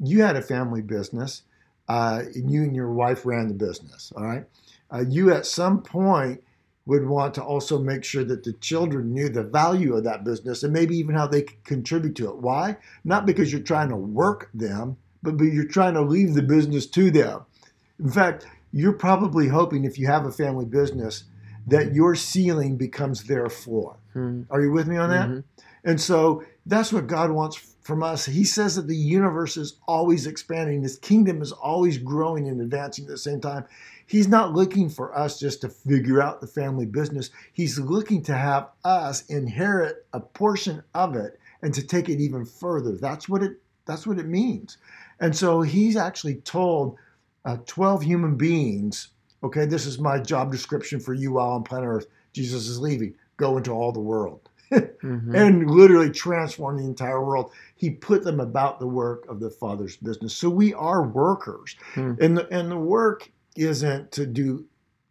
you 0.04 0.24
had 0.24 0.36
a 0.36 0.42
family 0.42 0.82
business, 0.82 1.44
uh, 1.88 2.24
and 2.34 2.52
you 2.52 2.64
and 2.64 2.76
your 2.76 2.92
wife 2.92 3.26
ran 3.26 3.48
the 3.48 3.54
business, 3.54 4.12
all 4.18 4.26
right, 4.26 4.46
uh, 4.92 5.04
you 5.08 5.32
at 5.32 5.46
some 5.46 5.82
point 5.82 6.44
would 6.88 7.08
want 7.08 7.34
to 7.36 7.44
also 7.44 7.80
make 7.80 8.04
sure 8.04 8.24
that 8.24 8.44
the 8.44 8.54
children 8.54 9.14
knew 9.14 9.30
the 9.30 9.44
value 9.44 9.96
of 9.96 10.04
that 10.04 10.24
business 10.24 10.64
and 10.64 10.74
maybe 10.74 10.98
even 10.98 11.16
how 11.16 11.28
they 11.28 11.42
could 11.44 11.64
contribute 11.64 12.16
to 12.16 12.30
it. 12.30 12.38
Why? 12.38 12.78
Not 13.04 13.26
because 13.26 13.52
you're 13.52 13.62
trying 13.62 13.90
to 13.90 13.96
work 13.96 14.50
them, 14.54 14.98
but 15.22 15.38
but 15.38 15.46
you're 15.46 15.66
trying 15.66 15.94
to 15.94 16.02
leave 16.02 16.34
the 16.34 16.42
business 16.42 16.88
to 16.88 17.12
them. 17.12 17.42
In 18.00 18.10
fact, 18.10 18.48
you're 18.72 18.94
probably 18.94 19.48
hoping 19.48 19.86
if 19.86 20.00
you 20.00 20.08
have 20.08 20.26
a 20.26 20.32
family 20.32 20.66
business 20.66 21.26
that 21.68 21.94
your 21.94 22.16
ceiling 22.16 22.78
becomes 22.78 23.24
their 23.24 23.50
floor. 23.50 23.98
Hmm. 24.14 24.44
Are 24.50 24.62
you 24.62 24.72
with 24.72 24.88
me 24.88 24.98
on 24.98 25.10
that? 25.10 25.30
Mhm. 25.30 25.44
And 25.84 26.02
so 26.02 26.44
that's 26.66 26.92
what 26.92 27.08
God 27.08 27.32
wants 27.32 27.76
from 27.82 28.02
us. 28.02 28.26
He 28.26 28.44
says 28.44 28.76
that 28.76 28.88
the 28.88 28.96
universe 28.96 29.58
is 29.58 29.78
always 29.88 30.26
expanding, 30.26 30.82
His 30.82 30.98
kingdom 30.98 31.42
is 31.42 31.52
always 31.52 31.98
growing 31.98 32.48
and 32.48 32.60
advancing 32.60 33.06
at 33.06 33.12
the 33.12 33.18
same 33.18 33.40
time. 33.40 33.66
He's 34.08 34.28
not 34.28 34.54
looking 34.54 34.90
for 34.90 35.18
us 35.18 35.40
just 35.40 35.62
to 35.62 35.70
figure 35.70 36.22
out 36.22 36.42
the 36.42 36.48
family 36.48 36.86
business. 36.86 37.30
He's 37.54 37.80
looking 37.80 38.22
to 38.24 38.34
have 38.36 38.70
us 38.84 39.26
inherit 39.28 40.06
a 40.14 40.20
portion 40.20 40.84
of 40.94 41.16
it 41.16 41.40
and 41.62 41.74
to 41.74 41.86
take 41.86 42.10
it 42.10 42.20
even 42.20 42.46
further. 42.46 42.98
That's 42.98 43.28
what 43.30 43.44
it 43.44 43.60
that's 43.86 44.08
what 44.08 44.18
it 44.18 44.28
means. 44.28 44.78
And 45.20 45.36
so 45.36 45.62
he's 45.62 45.96
actually 45.96 46.36
told 46.38 46.98
uh, 47.46 47.58
12 47.68 48.02
human 48.02 48.36
beings, 48.36 49.10
okay, 49.46 49.66
this 49.66 49.86
is 49.86 50.00
my 50.00 50.20
job 50.20 50.52
description 50.52 51.00
for 51.00 51.14
you 51.14 51.34
while 51.34 51.52
on 51.52 51.64
planet 51.64 51.88
Earth. 51.88 52.08
Jesus 52.34 52.68
is 52.68 52.80
leaving. 52.80 53.14
Go 53.38 53.58
into 53.58 53.72
all 53.72 53.92
the 53.92 54.00
world 54.00 54.50
Mhm. 54.72 55.36
and 55.36 55.70
literally 55.70 56.10
transform 56.10 56.78
the 56.78 56.84
entire 56.86 57.24
world. 57.24 57.52
He 57.76 57.90
put 57.90 58.24
them 58.24 58.40
about 58.40 58.80
the 58.80 58.88
work 58.88 59.26
of 59.28 59.40
the 59.40 59.50
Father's 59.50 59.98
business. 59.98 60.34
So 60.36 60.50
we 60.50 60.74
are 60.74 61.04
workers, 61.08 61.76
Hmm. 61.94 62.14
and 62.20 62.38
the, 62.38 62.48
and 62.50 62.72
the 62.72 62.78
work 62.78 63.32
isn't 63.56 64.12
to 64.14 64.26
do 64.26 64.66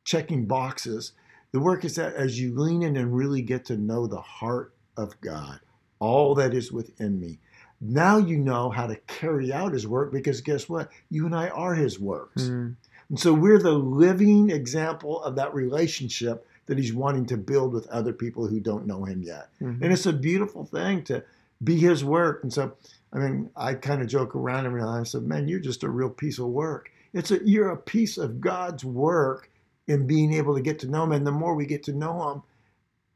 checking 0.04 0.46
boxes. 0.46 1.12
The 1.52 1.60
work 1.60 1.84
is 1.84 1.94
that 1.96 2.14
as 2.14 2.38
you 2.40 2.54
lean 2.58 2.82
in 2.82 2.96
and 2.96 3.14
really 3.14 3.42
get 3.42 3.64
to 3.66 3.76
know 3.76 4.06
the 4.06 4.20
heart 4.20 4.74
of 4.96 5.18
God, 5.20 5.60
all 5.98 6.34
that 6.34 6.52
is 6.52 6.72
within 6.72 7.18
me. 7.20 7.38
Now 7.80 8.16
you 8.18 8.38
know 8.38 8.70
how 8.70 8.86
to 8.86 8.96
carry 9.06 9.52
out 9.52 9.72
His 9.72 9.86
work 9.86 10.12
because 10.12 10.40
guess 10.40 10.68
what? 10.68 10.90
You 11.10 11.26
and 11.26 11.34
I 11.34 11.48
are 11.48 11.74
His 11.74 12.00
works. 12.00 12.48
Hmm. 12.48 12.70
And 13.08 13.18
so 13.18 13.32
we're 13.32 13.58
the 13.58 13.72
living 13.72 14.50
example 14.50 15.22
of 15.22 15.36
that 15.36 15.54
relationship 15.54 16.46
that 16.66 16.78
he's 16.78 16.94
wanting 16.94 17.26
to 17.26 17.36
build 17.36 17.72
with 17.72 17.86
other 17.88 18.12
people 18.12 18.46
who 18.46 18.60
don't 18.60 18.86
know 18.86 19.04
him 19.04 19.22
yet. 19.22 19.50
Mhm. 19.60 19.82
And 19.82 19.92
it's 19.92 20.06
a 20.06 20.12
beautiful 20.12 20.64
thing 20.64 21.04
to 21.04 21.22
be 21.62 21.78
his 21.78 22.04
work. 22.04 22.42
And 22.42 22.52
so, 22.52 22.72
I 23.12 23.18
mean, 23.18 23.50
I 23.56 23.74
kind 23.74 24.00
of 24.00 24.08
joke 24.08 24.34
around 24.34 24.66
every 24.66 24.80
time. 24.80 25.00
I 25.00 25.04
said, 25.04 25.22
man, 25.24 25.48
you're 25.48 25.60
just 25.60 25.82
a 25.82 25.90
real 25.90 26.10
piece 26.10 26.38
of 26.38 26.46
work. 26.46 26.90
It's 27.12 27.30
a, 27.30 27.46
you're 27.46 27.70
a 27.70 27.76
piece 27.76 28.18
of 28.18 28.40
God's 28.40 28.84
work 28.84 29.50
in 29.86 30.06
being 30.06 30.32
able 30.32 30.54
to 30.54 30.62
get 30.62 30.78
to 30.80 30.88
know 30.88 31.04
him. 31.04 31.12
And 31.12 31.26
the 31.26 31.32
more 31.32 31.54
we 31.54 31.66
get 31.66 31.82
to 31.84 31.92
know 31.92 32.30
him, 32.30 32.42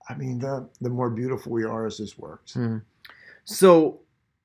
I 0.09 0.14
mean, 0.14 0.38
the, 0.38 0.68
the 0.81 0.90
more 0.90 1.11
beautiful 1.11 1.53
we 1.53 1.64
are 1.64 1.87
as 1.87 1.98
his 1.98 2.18
works. 2.18 2.55
Hmm. 2.55 2.79
So 3.44 4.01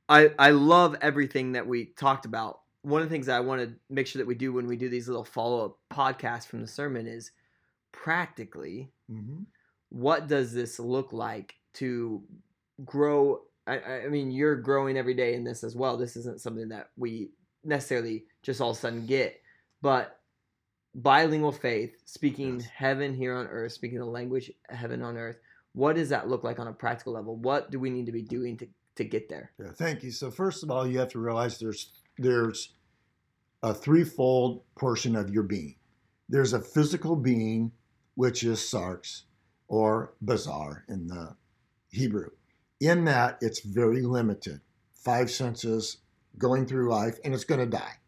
I 0.10 0.32
I 0.40 0.52
love 0.52 0.96
everything 1.02 1.54
that 1.54 1.68
we 1.68 1.86
talked 1.86 2.26
about. 2.26 2.62
One 2.84 3.02
of 3.02 3.10
the 3.10 3.14
things 3.14 3.26
that 3.26 3.38
I 3.38 3.40
want 3.40 3.62
to 3.62 3.74
make 3.90 4.08
sure 4.08 4.20
that 4.20 4.28
we 4.28 4.36
do 4.36 4.54
when 4.54 4.68
we 4.68 4.76
do 4.78 4.90
these 4.90 5.08
little 5.08 5.24
follow 5.24 5.66
up 5.66 5.78
podcasts 5.92 6.46
from 6.46 6.62
the 6.62 6.68
sermon 6.68 7.08
is 7.08 7.32
practically 7.92 8.92
Mhm. 9.12 9.46
what 9.90 10.28
does 10.28 10.52
this 10.54 10.80
look 10.80 11.14
like 11.14 11.56
to 11.74 12.24
grow 12.86 13.44
I- 13.66 13.80
I, 13.80 14.04
I 14.04 14.08
mean 14.10 14.32
you're 14.32 14.56
growing 14.58 14.98
every 14.98 15.14
day 15.14 15.36
in 15.36 15.44
this 15.46 15.64
as 15.64 15.76
well 15.76 15.96
this 15.96 16.18
isn't 16.18 16.42
something 16.42 16.68
that 16.70 16.90
we 16.98 17.32
necessarily 17.64 18.26
just 18.42 18.60
all 18.60 18.72
of 18.72 18.78
a 18.78 18.80
sudden 18.80 19.06
get 19.06 19.40
but 19.82 20.20
bilingual 20.96 21.52
faith, 21.52 21.96
speaking 22.06 22.60
Yes. 22.60 22.66
heaven 22.70 23.14
here 23.16 23.34
on 23.36 23.48
earth, 23.48 23.72
speaking 23.72 24.00
the 24.00 24.06
language 24.06 24.52
heaven 24.70 25.02
on 25.02 25.18
earth, 25.18 25.38
what 25.74 25.96
does 25.96 26.10
that 26.10 26.28
look 26.28 26.44
like 26.44 26.60
on 26.60 26.68
a 26.68 26.74
practical 26.74 27.14
level? 27.14 27.36
What 27.36 27.72
do 27.72 27.80
we 27.80 27.90
need 27.90 28.06
to 28.06 28.12
be 28.12 28.22
doing 28.22 28.58
to, 28.58 28.68
to 28.96 29.04
get 29.04 29.28
there? 29.30 29.52
Yeah, 29.60 29.72
thank 29.72 30.04
you. 30.04 30.12
So 30.12 30.30
first 30.30 30.62
of 30.62 30.70
all, 30.70 30.86
you 30.86 31.00
have 31.00 31.10
to 31.10 31.20
realize 31.20 31.58
there's 31.58 31.92
there's 32.18 32.74
a 33.62 33.74
threefold 33.74 34.64
portion 34.76 35.16
of 35.16 35.30
your 35.30 35.44
being. 35.44 35.76
There's 36.30 36.54
a 36.54 36.62
physical 36.62 37.16
being, 37.16 37.72
which 38.16 38.44
is 38.44 38.60
sarx 38.60 39.24
or 39.68 40.14
basar 40.24 40.84
in 40.90 41.08
the 41.08 41.36
Hebrew. 41.90 42.30
In 42.80 43.06
that, 43.06 43.38
it's 43.42 43.62
very 43.62 44.02
limited. 44.02 44.62
Five 44.94 45.32
senses 45.32 45.98
going 46.38 46.66
through 46.66 46.90
life, 46.90 47.20
and 47.24 47.34
it's 47.34 47.44
going 47.44 47.60
to 47.60 47.66
die. 47.66 48.00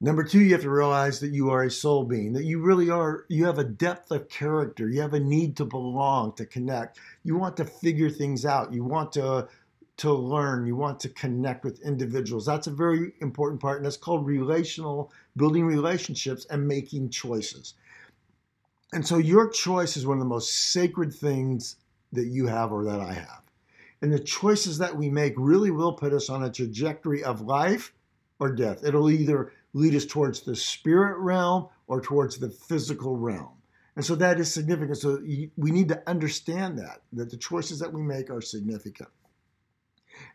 Number 0.00 0.22
two, 0.24 0.40
you 0.40 0.52
have 0.52 0.62
to 0.62 0.70
realize 0.70 1.20
that 1.20 1.32
you 1.32 1.50
are 1.50 1.62
a 1.62 1.70
soul 1.70 2.04
being, 2.04 2.34
that 2.34 2.44
you 2.44 2.60
really 2.60 2.90
are, 2.90 3.24
you 3.28 3.46
have 3.46 3.58
a 3.58 3.64
depth 3.64 4.10
of 4.10 4.28
character, 4.28 4.90
you 4.90 5.00
have 5.00 5.14
a 5.14 5.20
need 5.20 5.56
to 5.56 5.64
belong, 5.64 6.34
to 6.34 6.44
connect. 6.44 6.98
You 7.24 7.36
want 7.38 7.56
to 7.56 7.64
figure 7.64 8.10
things 8.10 8.44
out, 8.44 8.74
you 8.74 8.84
want 8.84 9.12
to 9.12 9.48
to 9.98 10.12
learn, 10.12 10.66
you 10.66 10.76
want 10.76 11.00
to 11.00 11.08
connect 11.08 11.64
with 11.64 11.80
individuals. 11.82 12.44
That's 12.44 12.66
a 12.66 12.72
very 12.72 13.12
important 13.20 13.60
part, 13.60 13.78
and 13.78 13.86
that's 13.86 13.96
called 13.96 14.26
relational, 14.26 15.12
building 15.36 15.64
relationships 15.64 16.46
and 16.50 16.68
making 16.68 17.10
choices. 17.10 17.74
And 18.92 19.06
so 19.06 19.18
your 19.18 19.48
choice 19.48 19.96
is 19.96 20.06
one 20.06 20.18
of 20.18 20.22
the 20.22 20.28
most 20.28 20.72
sacred 20.72 21.12
things 21.12 21.76
that 22.12 22.26
you 22.26 22.46
have 22.46 22.72
or 22.72 22.84
that 22.84 23.00
I 23.00 23.12
have. 23.12 23.42
And 24.02 24.12
the 24.12 24.18
choices 24.18 24.78
that 24.78 24.96
we 24.96 25.08
make 25.08 25.34
really 25.36 25.70
will 25.70 25.94
put 25.94 26.12
us 26.12 26.28
on 26.28 26.44
a 26.44 26.52
trajectory 26.52 27.24
of 27.24 27.40
life 27.40 27.92
or 28.38 28.52
death. 28.52 28.84
It'll 28.84 29.10
either 29.10 29.52
lead 29.72 29.94
us 29.94 30.04
towards 30.04 30.42
the 30.42 30.54
spirit 30.54 31.18
realm 31.18 31.68
or 31.86 32.00
towards 32.00 32.38
the 32.38 32.50
physical 32.50 33.16
realm. 33.16 33.48
And 33.96 34.04
so 34.04 34.14
that 34.16 34.38
is 34.38 34.52
significant. 34.52 34.98
So 34.98 35.20
we 35.22 35.70
need 35.70 35.88
to 35.88 36.02
understand 36.06 36.78
that, 36.78 37.00
that 37.14 37.30
the 37.30 37.36
choices 37.38 37.78
that 37.78 37.92
we 37.92 38.02
make 38.02 38.30
are 38.30 38.42
significant. 38.42 39.08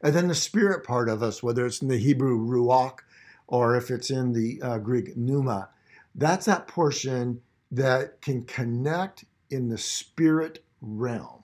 And 0.04 0.16
then 0.16 0.28
the 0.28 0.36
spirit 0.36 0.84
part 0.84 1.10
of 1.10 1.22
us, 1.22 1.44
whether 1.44 1.66
it's 1.66 1.82
in 1.82 1.88
the 1.88 1.98
Hebrew 1.98 2.40
ruach 2.40 3.00
or 3.48 3.76
if 3.76 3.92
it's 3.92 4.10
in 4.10 4.34
the 4.34 4.62
uh, 4.62 4.78
Greek 4.80 5.16
pneuma, 5.16 5.70
that's 6.16 6.46
that 6.46 6.68
portion 6.68 7.42
that 7.72 8.22
can 8.22 8.44
connect 8.46 9.26
in 9.50 9.70
the 9.70 9.78
spirit 9.78 10.64
realm. 10.82 11.44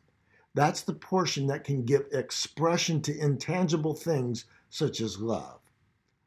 That's 0.53 0.81
the 0.81 0.93
portion 0.93 1.47
that 1.47 1.63
can 1.63 1.85
give 1.85 2.05
expression 2.11 3.01
to 3.03 3.17
intangible 3.17 3.93
things 3.93 4.45
such 4.69 5.01
as 5.01 5.19
love, 5.19 5.59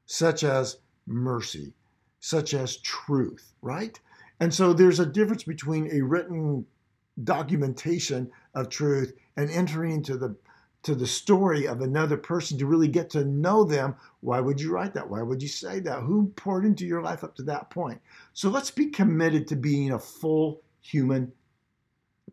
such 0.07 0.45
as 0.45 0.79
mercy, 1.07 1.75
such 2.21 2.55
as 2.55 2.77
truth, 2.77 3.53
right? 3.61 3.99
And 4.39 4.55
so 4.55 4.73
there's 4.73 5.01
a 5.01 5.07
difference 5.07 5.43
between 5.43 5.91
a 5.93 6.01
written 6.03 6.67
documentation 7.25 8.31
of 8.55 8.69
truth 8.69 9.13
and 9.37 9.51
entering 9.51 9.93
into 9.93 10.17
the 10.17 10.37
to 10.83 10.95
the 10.95 11.07
story 11.07 11.67
of 11.67 11.83
another 11.83 12.17
person 12.17 12.59
to 12.59 12.67
really 12.67 12.89
get 12.89 13.11
to 13.11 13.25
know 13.25 13.65
them. 13.65 13.95
Why 14.21 14.41
would 14.41 14.61
you 14.61 14.73
write 14.73 14.95
that? 14.95 15.09
Why 15.09 15.23
would 15.23 15.43
you 15.43 15.49
say 15.49 15.81
that? 15.81 16.01
Who 16.01 16.29
poured 16.37 16.65
into 16.65 16.87
your 16.87 17.03
life 17.03 17.23
up 17.23 17.35
to 17.37 17.43
that 17.45 17.71
point? 17.71 18.01
So 18.33 18.49
let's 18.49 18.71
be 18.71 18.87
committed 18.87 19.47
to 19.49 19.57
being 19.57 19.93
a 19.93 19.99
full 19.99 20.63
human 20.81 21.33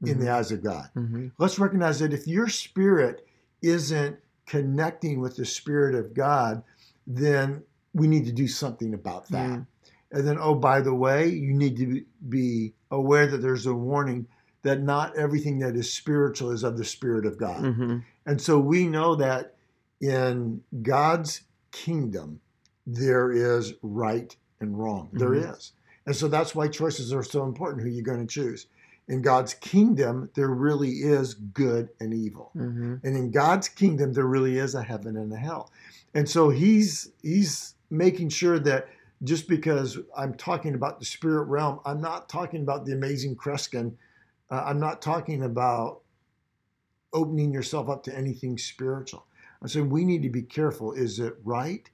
in 0.06 0.20
the 0.20 0.32
eyes 0.32 0.52
of 0.52 0.64
God. 0.64 0.90
Mm-hmm. 0.96 1.28
Let's 1.38 1.60
recognize 1.60 2.00
that 2.00 2.14
if 2.14 2.28
your 2.28 2.48
spirit 2.48 3.28
isn't 3.62 4.18
connecting 4.46 5.20
with 5.20 5.36
the 5.36 5.46
spirit 5.46 5.96
of 5.96 6.14
God, 6.14 6.64
then 7.06 7.64
we 7.94 8.08
need 8.08 8.26
to 8.26 8.32
do 8.32 8.48
something 8.48 8.94
about 8.94 9.28
that. 9.30 9.50
Mm. 9.50 9.66
And 10.12 10.28
then, 10.28 10.38
oh, 10.40 10.56
by 10.56 10.82
the 10.82 10.94
way, 10.94 11.28
you 11.28 11.54
need 11.54 11.78
to 11.78 12.02
be 12.30 12.74
aware 12.92 13.28
that 13.28 13.40
there's 13.40 13.66
a 13.66 13.74
warning 13.74 14.28
that 14.62 14.82
not 14.82 15.18
everything 15.18 15.60
that 15.60 15.76
is 15.76 15.92
spiritual 15.92 16.52
is 16.52 16.64
of 16.64 16.78
the 16.78 16.86
spirit 16.86 17.26
of 17.26 17.38
God. 17.38 17.64
Mm-hmm. 18.28 18.32
And 18.32 18.42
so 18.42 18.60
we 18.60 18.88
know 18.88 19.16
that 19.16 19.56
in 20.02 20.62
God's 20.82 21.42
kingdom, 21.72 22.42
there 22.86 23.32
is 23.32 23.74
right 23.82 24.36
and 24.60 24.78
wrong. 24.78 25.10
There 25.14 25.30
Mhm. 25.32 25.56
is. 25.56 25.74
And 26.06 26.16
so 26.16 26.28
that's 26.28 26.56
why 26.56 26.68
choices 26.68 27.14
are 27.14 27.24
so 27.24 27.44
important, 27.44 27.84
who 27.84 27.90
you're 27.90 28.04
going 28.04 28.26
to 28.26 28.34
choose. 28.34 28.68
In 29.08 29.22
God's 29.22 29.54
kingdom, 29.54 30.30
there 30.36 30.50
really 30.50 30.90
is 30.90 31.34
good 31.34 31.90
and 32.00 32.14
evil. 32.14 32.52
Mm-hmm. 32.56 32.96
And 33.04 33.18
in 33.18 33.32
God's 33.32 33.70
kingdom, 33.70 34.14
there 34.14 34.26
really 34.26 34.58
is 34.58 34.76
a 34.76 34.84
heaven 34.84 35.16
and 35.18 35.32
a 35.32 35.38
hell. 35.38 35.72
And 36.14 36.28
so 36.30 36.50
he's 36.50 37.12
he's 37.22 37.76
making 37.90 38.30
sure 38.30 38.60
that 38.60 38.88
just 39.24 39.48
because 39.48 39.98
I'm 40.16 40.34
talking 40.34 40.76
about 40.76 41.00
the 41.00 41.06
spirit 41.06 41.46
realm, 41.46 41.80
I'm 41.86 42.02
not 42.02 42.30
talking 42.30 42.62
about 42.62 42.86
the 42.86 42.94
amazing 42.94 43.36
Kreskin. 43.36 43.94
Uh, 44.50 44.64
I'm 44.66 44.80
not 44.80 45.02
talking 45.02 45.44
about 45.44 46.02
opening 47.14 47.52
yourself 47.52 47.90
up 47.90 48.04
to 48.04 48.18
anything 48.18 48.58
spiritual. 48.58 49.26
I'm 49.62 49.68
saying 49.68 49.90
we 49.90 50.06
need 50.06 50.24
to 50.24 50.30
be 50.30 50.44
careful. 50.44 50.94
Is 50.94 51.20
it 51.20 51.36
right? 51.44 51.90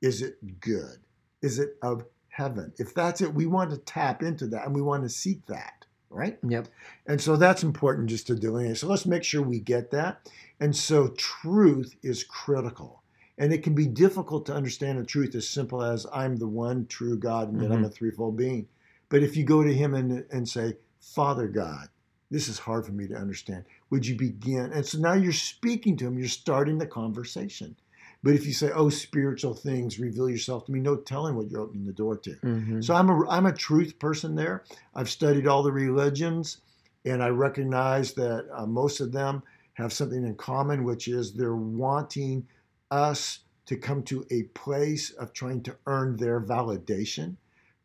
Is 0.00 0.22
it 0.22 0.60
good? 0.60 0.98
Is 1.42 1.58
it 1.58 1.76
of 1.82 2.04
heaven? 2.28 2.72
If 2.78 2.94
that's 2.94 3.20
it, 3.20 3.34
we 3.34 3.46
want 3.46 3.70
to 3.70 3.78
tap 3.78 4.22
into 4.22 4.46
that 4.48 4.66
and 4.66 4.74
we 4.74 4.82
want 4.82 5.02
to 5.02 5.08
seek 5.08 5.44
that, 5.46 5.84
right? 6.10 6.38
Yep. 6.46 6.68
And 7.06 7.20
so 7.20 7.36
that's 7.36 7.62
important 7.62 8.10
just 8.10 8.26
to 8.28 8.34
delineate. 8.34 8.78
So 8.78 8.86
let's 8.86 9.06
make 9.06 9.24
sure 9.24 9.42
we 9.42 9.60
get 9.60 9.90
that. 9.90 10.30
And 10.60 10.74
so 10.74 11.08
truth 11.08 11.96
is 12.02 12.24
critical. 12.24 13.02
And 13.38 13.52
it 13.52 13.64
can 13.64 13.74
be 13.74 13.86
difficult 13.86 14.46
to 14.46 14.54
understand 14.54 14.98
the 14.98 15.04
truth 15.04 15.34
as 15.34 15.48
simple 15.48 15.82
as 15.82 16.06
I'm 16.12 16.36
the 16.36 16.46
one 16.46 16.86
true 16.86 17.18
God 17.18 17.50
and 17.50 17.60
that 17.60 17.72
I'm 17.72 17.78
mm-hmm. 17.78 17.86
a 17.86 17.90
threefold 17.90 18.36
being. 18.36 18.68
But 19.08 19.24
if 19.24 19.36
you 19.36 19.44
go 19.44 19.64
to 19.64 19.74
Him 19.74 19.94
and, 19.94 20.24
and 20.30 20.48
say, 20.48 20.76
Father 21.00 21.48
God, 21.48 21.88
this 22.34 22.48
is 22.48 22.58
hard 22.58 22.84
for 22.84 22.90
me 22.90 23.06
to 23.06 23.14
understand, 23.14 23.64
would 23.90 24.04
you 24.04 24.16
begin? 24.16 24.72
And 24.72 24.84
so 24.84 24.98
now 24.98 25.12
you're 25.12 25.32
speaking 25.32 25.96
to 25.98 26.06
Him, 26.08 26.18
you're 26.18 26.26
starting 26.26 26.78
the 26.78 26.86
conversation. 26.86 27.76
But 28.24 28.34
if 28.34 28.44
you 28.44 28.52
say, 28.52 28.72
Oh, 28.74 28.88
spiritual 28.88 29.54
things, 29.54 30.00
reveal 30.00 30.28
yourself 30.28 30.66
to 30.66 30.72
me, 30.72 30.80
no 30.80 30.96
telling 30.96 31.36
what 31.36 31.48
you're 31.48 31.60
opening 31.60 31.86
the 31.86 31.92
door 31.92 32.16
to. 32.16 32.30
Mm-hmm. 32.30 32.80
So 32.80 32.92
I'm 32.92 33.08
a 33.08 33.28
I'm 33.28 33.46
a 33.46 33.52
truth 33.52 34.00
person 34.00 34.34
there. 34.34 34.64
I've 34.96 35.08
studied 35.08 35.46
all 35.46 35.62
the 35.62 35.70
religions, 35.70 36.58
and 37.04 37.22
I 37.22 37.28
recognize 37.28 38.14
that 38.14 38.48
uh, 38.52 38.66
most 38.66 38.98
of 38.98 39.12
them 39.12 39.44
have 39.74 39.92
something 39.92 40.24
in 40.24 40.34
common, 40.34 40.82
which 40.82 41.06
is 41.06 41.34
they're 41.34 41.54
wanting 41.54 42.48
us 42.90 43.40
to 43.66 43.76
come 43.76 44.02
to 44.04 44.26
a 44.32 44.42
place 44.54 45.10
of 45.10 45.32
trying 45.32 45.62
to 45.62 45.76
earn 45.86 46.16
their 46.16 46.40
validation. 46.40 47.36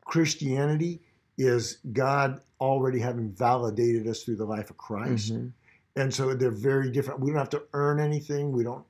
Christianity 0.06 1.02
is 1.40 1.78
God 1.94 2.42
already 2.60 3.00
having 3.00 3.32
validated 3.32 4.06
us 4.08 4.24
through 4.24 4.36
the 4.36 4.46
life 4.46 4.70
of 4.70 4.78
Christ, 4.78 5.34
Mhm. 5.34 5.52
and 5.96 6.14
so 6.14 6.34
they're 6.36 6.52
very 6.52 6.92
different. 6.92 7.22
We 7.22 7.30
don't 7.32 7.40
have 7.40 7.50
to 7.52 7.64
earn 7.74 8.00
anything. 8.00 8.52
We 8.52 8.64
don't. 8.64 8.86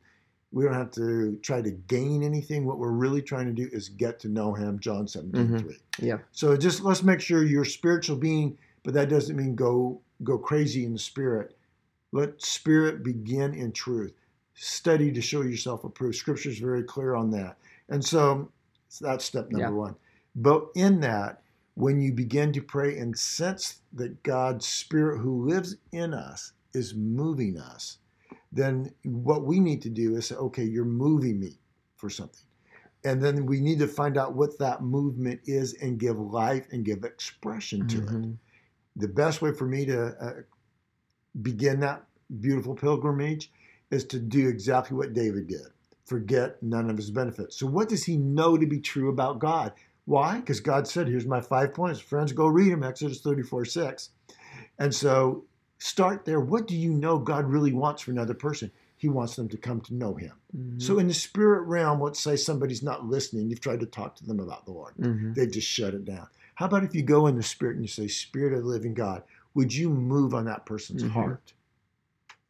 We 0.52 0.64
don't 0.64 0.74
have 0.74 0.90
to 0.94 1.36
try 1.44 1.62
to 1.62 1.70
gain 1.70 2.24
anything. 2.24 2.66
What 2.66 2.80
we're 2.80 2.90
really 2.90 3.22
trying 3.22 3.46
to 3.46 3.54
do 3.54 3.70
is 3.72 3.88
get 3.90 4.20
to 4.22 4.28
know 4.30 4.52
Him. 4.56 4.80
John 4.80 5.08
17, 5.08 5.48
Mhm. 5.48 5.60
3. 5.62 5.78
Yeah. 6.00 6.18
So 6.32 6.58
just 6.58 6.82
let's 6.82 7.04
make 7.04 7.20
sure 7.22 7.44
you're 7.44 7.62
a 7.62 7.66
spiritual 7.68 8.18
being, 8.18 8.58
but 8.84 8.96
that 8.96 9.10
doesn't 9.10 9.36
mean 9.38 9.54
go 9.54 10.02
go 10.24 10.40
crazy 10.40 10.86
in 10.86 10.94
the 10.94 11.00
spirit. 11.00 11.56
Let 12.12 12.42
spirit 12.42 13.04
begin 13.04 13.54
in 13.54 13.72
truth. 13.74 14.14
Study 14.56 15.12
to 15.12 15.22
show 15.22 15.42
yourself 15.44 15.84
approved. 15.84 16.16
Scripture 16.16 16.50
is 16.50 16.58
very 16.58 16.82
clear 16.84 17.14
on 17.14 17.30
that. 17.30 17.58
And 17.88 18.04
so, 18.04 18.50
so 18.90 19.06
that's 19.06 19.24
step 19.24 19.52
number 19.52 19.68
Yeah. 19.68 19.74
one. 19.74 19.96
But 20.36 20.68
in 20.76 21.00
that, 21.02 21.44
when 21.80 22.02
you 22.02 22.12
begin 22.12 22.52
to 22.52 22.62
pray 22.62 22.98
and 22.98 23.18
sense 23.18 23.80
that 23.94 24.22
God's 24.24 24.68
spirit 24.68 25.20
who 25.20 25.48
lives 25.48 25.78
in 25.94 26.14
us 26.14 26.52
is 26.74 26.94
moving 26.94 27.58
us, 27.58 28.00
then 28.52 28.94
what 29.06 29.46
we 29.46 29.62
need 29.62 29.82
to 29.84 29.90
do 29.90 30.18
is 30.18 30.28
say, 30.28 30.36
okay, 30.36 30.66
you're 30.66 30.84
moving 30.84 31.40
me 31.40 31.58
for 31.96 32.10
something. 32.10 32.44
And 33.06 33.24
then 33.24 33.46
we 33.46 33.62
need 33.62 33.80
to 33.80 33.88
find 33.88 34.18
out 34.18 34.36
what 34.36 34.60
that 34.60 34.82
movement 34.84 35.40
is 35.46 35.74
and 35.76 35.98
give 35.98 36.20
life 36.20 36.68
and 36.74 36.84
give 36.84 37.06
expression 37.06 37.88
to 37.88 38.00
it. 38.00 38.10
Mhm. 38.10 38.38
The 38.98 39.08
best 39.08 39.42
way 39.42 39.54
for 39.54 39.66
me 39.66 39.86
to 39.86 40.08
uh, 40.22 40.42
begin 41.42 41.80
that 41.80 42.06
beautiful 42.42 42.76
pilgrimage 42.76 43.54
is 43.90 44.04
to 44.08 44.20
do 44.20 44.50
exactly 44.50 44.98
what 44.98 45.14
David 45.14 45.48
did 45.48 45.68
forget 46.06 46.62
none 46.64 46.90
of 46.90 46.98
his 46.98 47.12
benefits. 47.12 47.58
So, 47.58 47.68
what 47.68 47.88
does 47.88 48.04
he 48.04 48.18
know 48.18 48.58
to 48.58 48.66
be 48.66 48.82
true 48.82 49.10
about 49.10 49.40
God? 49.40 49.74
Why? 50.10 50.40
Because 50.40 50.60
God 50.60 50.88
said, 50.88 51.08
Here's 51.08 51.28
my 51.28 51.40
five 51.40 51.72
points. 51.72 52.00
Friends, 52.00 52.32
go 52.32 52.48
read 52.48 52.72
them 52.72 52.84
Exodus 52.84 53.22
34 53.22 53.66
6. 53.66 54.10
And 54.80 54.94
so, 54.94 55.46
start 55.78 56.26
there. 56.26 56.40
What 56.40 56.66
do 56.66 56.76
you 56.76 56.92
know 56.92 57.20
God 57.20 57.46
really 57.46 57.74
wants 57.74 58.02
for 58.02 58.10
another 58.10 58.34
person? 58.34 58.72
He 58.98 59.08
wants 59.08 59.36
them 59.36 59.48
to 59.50 59.58
come 59.58 59.82
to 59.82 59.94
know 59.94 60.16
Him. 60.16 60.34
Mhm. 60.58 60.82
So, 60.82 60.98
in 60.98 61.08
the 61.08 61.14
spirit 61.14 61.62
realm, 61.68 62.02
let's 62.02 62.20
say 62.20 62.36
somebody's 62.38 62.82
not 62.82 63.06
listening, 63.06 63.52
you've 63.52 63.62
tried 63.62 63.82
to 63.82 63.86
talk 63.86 64.16
to 64.16 64.26
them 64.26 64.40
about 64.40 64.66
the 64.66 64.72
Lord 64.72 64.96
Mhm. 64.98 65.36
they 65.36 65.46
just 65.46 65.68
shut 65.68 65.94
it 65.94 66.06
down. 66.06 66.26
How 66.56 66.66
about 66.66 66.84
if 66.84 66.96
you 66.96 67.04
go 67.04 67.28
in 67.28 67.36
the 67.36 67.44
spirit 67.44 67.76
and 67.76 67.84
you 67.84 67.88
say, 67.88 68.08
Spirit 68.08 68.54
of 68.54 68.64
the 68.64 68.68
living 68.68 68.96
God, 68.96 69.22
would 69.54 69.76
you 69.76 69.92
move 69.92 70.34
on 70.34 70.46
that 70.46 70.66
person's 70.66 71.04
Mhm. 71.04 71.12
heart? 71.12 71.54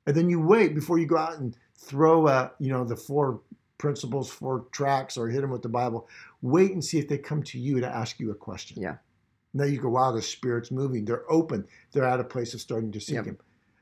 And 0.07 0.15
then 0.15 0.29
you 0.29 0.39
wait 0.39 0.73
before 0.73 0.97
you 0.97 1.05
go 1.05 1.17
out 1.17 1.39
and 1.39 1.57
throw, 1.75 2.25
uh, 2.27 2.51
you 2.57 2.69
know, 2.69 2.85
the 2.85 2.95
four 2.95 3.41
principles, 3.77 4.29
four 4.29 4.65
tracks, 4.71 5.17
or 5.17 5.29
hit 5.29 5.41
them 5.41 5.49
with 5.51 5.61
the 5.61 5.69
Bible. 5.69 6.07
Wait 6.41 6.71
and 6.71 6.83
see 6.83 6.99
if 6.99 7.07
they 7.07 7.17
come 7.17 7.43
to 7.43 7.59
you 7.59 7.79
to 7.79 7.87
ask 7.87 8.19
you 8.19 8.31
a 8.31 8.35
question. 8.35 8.81
Yeah. 8.81 8.95
Now 9.53 9.65
you 9.65 9.79
go, 9.79 9.89
wow, 9.89 10.11
the 10.11 10.21
Spirit's 10.21 10.71
moving. 10.71 11.05
They're 11.05 11.29
open. 11.31 11.67
They're 11.91 12.05
at 12.05 12.19
a 12.19 12.23
place 12.23 12.53
of 12.53 12.61
starting 12.61 12.91
to 12.91 12.99
seek 12.99 13.15
Yep. 13.15 13.25
Him. 13.25 13.37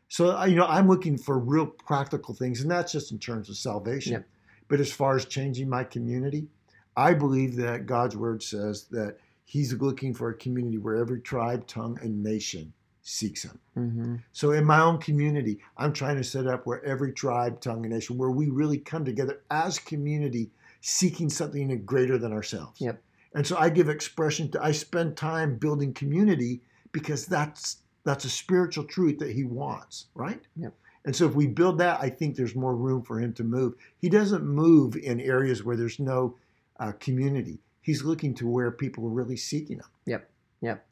So 0.10 0.43
you 0.46 0.56
know, 0.56 0.65
I'm 0.65 0.88
looking 0.88 1.17
for 1.17 1.38
real 1.38 1.65
practical 1.65 2.34
things, 2.34 2.62
and 2.62 2.72
that's 2.72 2.91
just 2.91 3.12
in 3.12 3.20
terms 3.20 3.50
of 3.50 3.58
salvation. 3.58 4.13
Yep. 4.13 4.28
But 4.70 4.80
as 4.80 4.91
far 4.91 5.15
as 5.15 5.26
changing 5.26 5.70
my 5.70 5.84
community, 5.84 6.48
I 6.96 7.13
believe 7.13 7.56
that 7.58 7.86
God's 7.86 8.15
word 8.15 8.41
says 8.41 8.86
that 8.91 9.17
He's 9.46 9.74
looking 9.74 10.13
for 10.13 10.30
a 10.30 10.34
community 10.34 10.78
where 10.78 10.96
every 10.96 11.22
tribe, 11.22 11.67
tongue, 11.67 11.98
and 12.02 12.24
nation 12.24 12.74
seeks 13.02 13.43
Him. 13.43 13.60
Mm-hmm. 13.78 14.15
So 14.32 14.52
in 14.52 14.65
my 14.65 14.82
own 14.82 14.98
community, 14.98 15.60
I'm 15.78 15.93
trying 15.93 16.17
to 16.17 16.24
set 16.24 16.48
up 16.48 16.65
where 16.65 16.84
every 16.84 17.13
tribe, 17.13 17.62
tongue, 17.62 17.86
and 17.86 17.93
nation, 17.93 18.17
where 18.17 18.32
we 18.32 18.50
really 18.50 18.78
come 18.78 19.06
together 19.06 19.41
as 19.52 19.80
community, 19.80 20.52
seeking 20.88 21.30
something 21.30 21.84
greater 21.84 22.17
than 22.17 22.32
ourselves. 22.32 22.80
Yep. 22.80 23.02
And 23.36 23.45
so 23.45 23.58
I 23.58 23.69
give 23.69 23.89
expression 23.89 24.50
to. 24.52 24.63
I 24.63 24.71
spend 24.71 25.17
time 25.17 25.58
building 25.58 25.93
community 25.93 26.62
because 26.93 27.26
that's 27.26 27.82
that's 28.06 28.23
a 28.23 28.30
spiritual 28.30 28.86
truth 28.86 29.19
that 29.19 29.32
He 29.32 29.43
wants, 29.43 30.06
right? 30.15 30.41
Yep. 30.56 30.73
And 31.04 31.15
so 31.15 31.28
if 31.28 31.36
we 31.36 31.45
build 31.47 31.78
that, 31.80 32.00
I 32.02 32.10
think 32.10 32.36
there's 32.36 32.56
more 32.56 32.76
room 32.76 33.04
for 33.04 33.19
Him 33.19 33.34
to 33.34 33.43
move. 33.43 33.73
He 33.97 34.08
doesn't 34.08 34.45
move 34.45 34.95
in 34.95 35.19
areas 35.19 35.63
where 35.63 35.76
there's 35.76 36.00
no 36.00 36.38
uh, 36.80 36.93
community. 36.93 37.60
He's 37.82 38.04
looking 38.04 38.34
to 38.36 38.47
where 38.47 38.71
people 38.71 39.06
are 39.06 39.10
really 39.10 39.38
seeking 39.38 39.80
Him. 39.80 39.89
Yep. 40.06 40.30
Yep. 40.62 40.86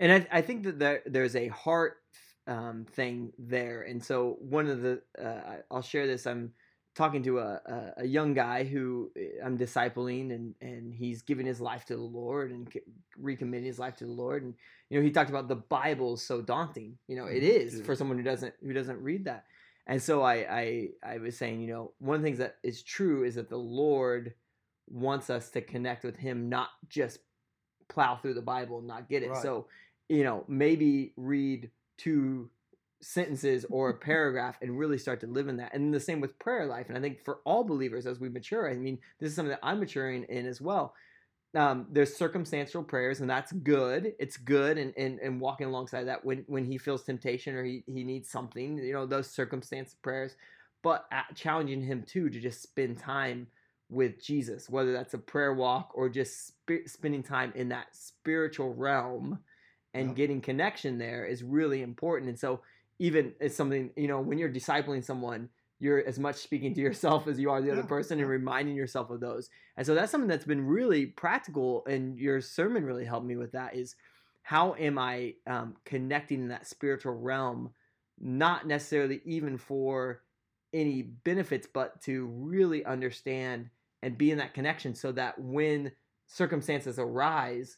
And 0.00 0.12
I, 0.12 0.26
I 0.32 0.42
think 0.42 0.64
that 0.64 0.80
there, 0.80 1.02
there's 1.06 1.36
a 1.36 1.48
heart 1.48 2.02
um, 2.48 2.86
thing 2.90 3.32
there. 3.38 3.82
And 3.82 4.02
so 4.02 4.36
one 4.40 4.66
of 4.68 4.82
the, 4.82 5.00
uh, 5.20 5.58
I'll 5.70 5.82
share 5.82 6.08
this. 6.08 6.26
I'm 6.26 6.52
talking 6.98 7.22
to 7.22 7.38
a, 7.38 7.60
a, 7.64 7.92
a 7.98 8.04
young 8.04 8.34
guy 8.34 8.64
who 8.64 9.10
uh, 9.16 9.46
I'm 9.46 9.56
discipling, 9.56 10.34
and, 10.34 10.54
and 10.60 10.92
he's 10.92 11.22
given 11.22 11.46
his 11.46 11.60
life 11.60 11.84
to 11.86 11.96
the 11.96 12.02
Lord 12.02 12.50
and 12.50 12.68
recommitting 13.22 13.64
his 13.64 13.78
life 13.78 13.96
to 13.98 14.04
the 14.04 14.12
Lord. 14.12 14.42
And 14.42 14.52
you 14.90 14.98
know, 14.98 15.04
he 15.04 15.12
talked 15.12 15.30
about 15.30 15.46
the 15.46 15.54
Bible 15.54 16.14
is 16.14 16.22
so 16.22 16.42
daunting. 16.42 16.98
You 17.06 17.14
know, 17.16 17.26
it 17.26 17.42
Mhm. 17.44 17.60
is 17.60 17.80
for 17.82 17.94
someone 17.94 18.18
who 18.18 18.24
doesn't 18.24 18.52
who 18.60 18.72
doesn't 18.72 19.00
read 19.00 19.26
that. 19.26 19.44
And 19.86 20.02
so 20.02 20.22
I, 20.22 20.34
I 20.34 20.88
I 21.14 21.18
was 21.18 21.38
saying, 21.38 21.60
you 21.60 21.68
know, 21.68 21.92
one 22.00 22.16
of 22.16 22.22
the 22.22 22.26
things 22.26 22.38
that 22.38 22.56
is 22.64 22.82
true 22.82 23.22
is 23.22 23.36
that 23.36 23.48
the 23.48 23.56
Lord 23.56 24.34
wants 24.88 25.30
us 25.30 25.50
to 25.50 25.60
connect 25.60 26.02
with 26.04 26.16
Him, 26.16 26.48
not 26.48 26.70
just 26.88 27.20
plow 27.88 28.16
through 28.16 28.34
the 28.34 28.42
Bible 28.42 28.78
and 28.78 28.88
not 28.88 29.08
get 29.08 29.22
it. 29.22 29.30
Right. 29.30 29.42
So, 29.42 29.68
you 30.08 30.24
know, 30.24 30.44
maybe 30.48 31.12
read 31.16 31.70
two 31.96 32.50
sentences 33.00 33.64
or 33.70 33.90
a 33.90 33.94
paragraph 33.98 34.58
and 34.62 34.78
really 34.78 34.98
start 34.98 35.20
to 35.20 35.26
live 35.26 35.48
in 35.48 35.56
that. 35.58 35.74
And 35.74 35.92
the 35.92 36.00
same 36.00 36.20
with 36.20 36.38
prayer 36.38 36.66
life. 36.66 36.88
And 36.88 36.96
I 36.96 37.00
think 37.00 37.24
for 37.24 37.40
all 37.44 37.64
believers 37.64 38.06
as 38.06 38.20
we 38.20 38.28
mature, 38.28 38.70
I 38.70 38.76
mean, 38.76 38.98
this 39.20 39.30
is 39.30 39.36
something 39.36 39.50
that 39.50 39.60
I'm 39.62 39.80
maturing 39.80 40.24
in 40.24 40.46
as 40.46 40.60
well. 40.60 40.94
Um, 41.56 41.86
there's 41.90 42.14
circumstantial 42.14 42.82
prayers, 42.82 43.20
and 43.20 43.30
that's 43.30 43.52
good. 43.52 44.12
It's 44.18 44.36
good, 44.36 44.76
and, 44.76 44.92
and, 44.98 45.18
and 45.18 45.40
walking 45.40 45.66
alongside 45.66 46.04
that 46.04 46.22
when, 46.22 46.44
when 46.46 46.66
he 46.66 46.76
feels 46.76 47.04
temptation 47.04 47.54
or 47.54 47.64
he, 47.64 47.84
he 47.86 48.04
needs 48.04 48.28
something, 48.28 48.76
you 48.76 48.92
know, 48.92 49.06
those 49.06 49.30
circumstance 49.30 49.94
prayers, 50.02 50.36
but 50.82 51.06
challenging 51.34 51.82
him 51.82 52.04
too 52.06 52.28
to 52.28 52.38
just 52.38 52.62
spend 52.62 52.98
time 52.98 53.46
with 53.88 54.22
Jesus, 54.22 54.68
whether 54.68 54.92
that's 54.92 55.14
a 55.14 55.18
prayer 55.18 55.54
walk 55.54 55.92
or 55.94 56.10
just 56.10 56.48
sp- 56.52 56.84
spending 56.86 57.22
time 57.22 57.52
in 57.54 57.70
that 57.70 57.86
spiritual 57.92 58.74
realm 58.74 59.38
and 59.94 60.10
Yeah. 60.10 60.14
getting 60.14 60.40
connection 60.42 60.98
there 60.98 61.24
is 61.24 61.42
really 61.42 61.80
important. 61.82 62.28
And 62.28 62.38
so, 62.38 62.60
even 62.98 63.34
it's 63.40 63.56
something, 63.56 63.90
you 63.96 64.08
know, 64.08 64.20
when 64.20 64.38
you're 64.38 64.52
discipling 64.52 65.04
someone, 65.04 65.48
you're 65.80 66.04
as 66.06 66.18
much 66.18 66.36
speaking 66.36 66.74
to 66.74 66.80
yourself 66.80 67.28
as 67.28 67.38
you 67.38 67.50
are 67.50 67.62
the 67.62 67.70
other 67.70 67.82
Yeah, 67.82 67.88
person 67.88 68.18
and 68.20 68.28
reminding 68.28 68.74
yourself 68.74 69.10
of 69.10 69.20
those. 69.20 69.48
And 69.76 69.86
so, 69.86 69.94
that's 69.94 70.10
something 70.10 70.28
that's 70.28 70.44
been 70.44 70.66
really 70.66 71.06
practical. 71.06 71.84
And 71.86 72.18
your 72.18 72.40
sermon 72.40 72.84
really 72.84 73.04
helped 73.04 73.26
me 73.26 73.36
with 73.36 73.52
that 73.52 73.74
is 73.76 73.94
how 74.42 74.74
am 74.74 74.98
I 74.98 75.34
um, 75.46 75.76
connecting 75.84 76.40
in 76.42 76.48
that 76.48 76.66
spiritual 76.66 77.14
realm, 77.14 77.70
not 78.18 78.66
necessarily 78.66 79.20
even 79.24 79.58
for 79.58 80.22
any 80.72 81.02
benefits, 81.02 81.66
but 81.72 82.00
to 82.02 82.26
really 82.26 82.84
understand 82.84 83.70
and 84.02 84.18
be 84.18 84.30
in 84.30 84.38
that 84.38 84.54
connection 84.54 84.94
so 84.94 85.12
that 85.12 85.38
when 85.38 85.92
circumstances 86.26 86.98
arise, 86.98 87.76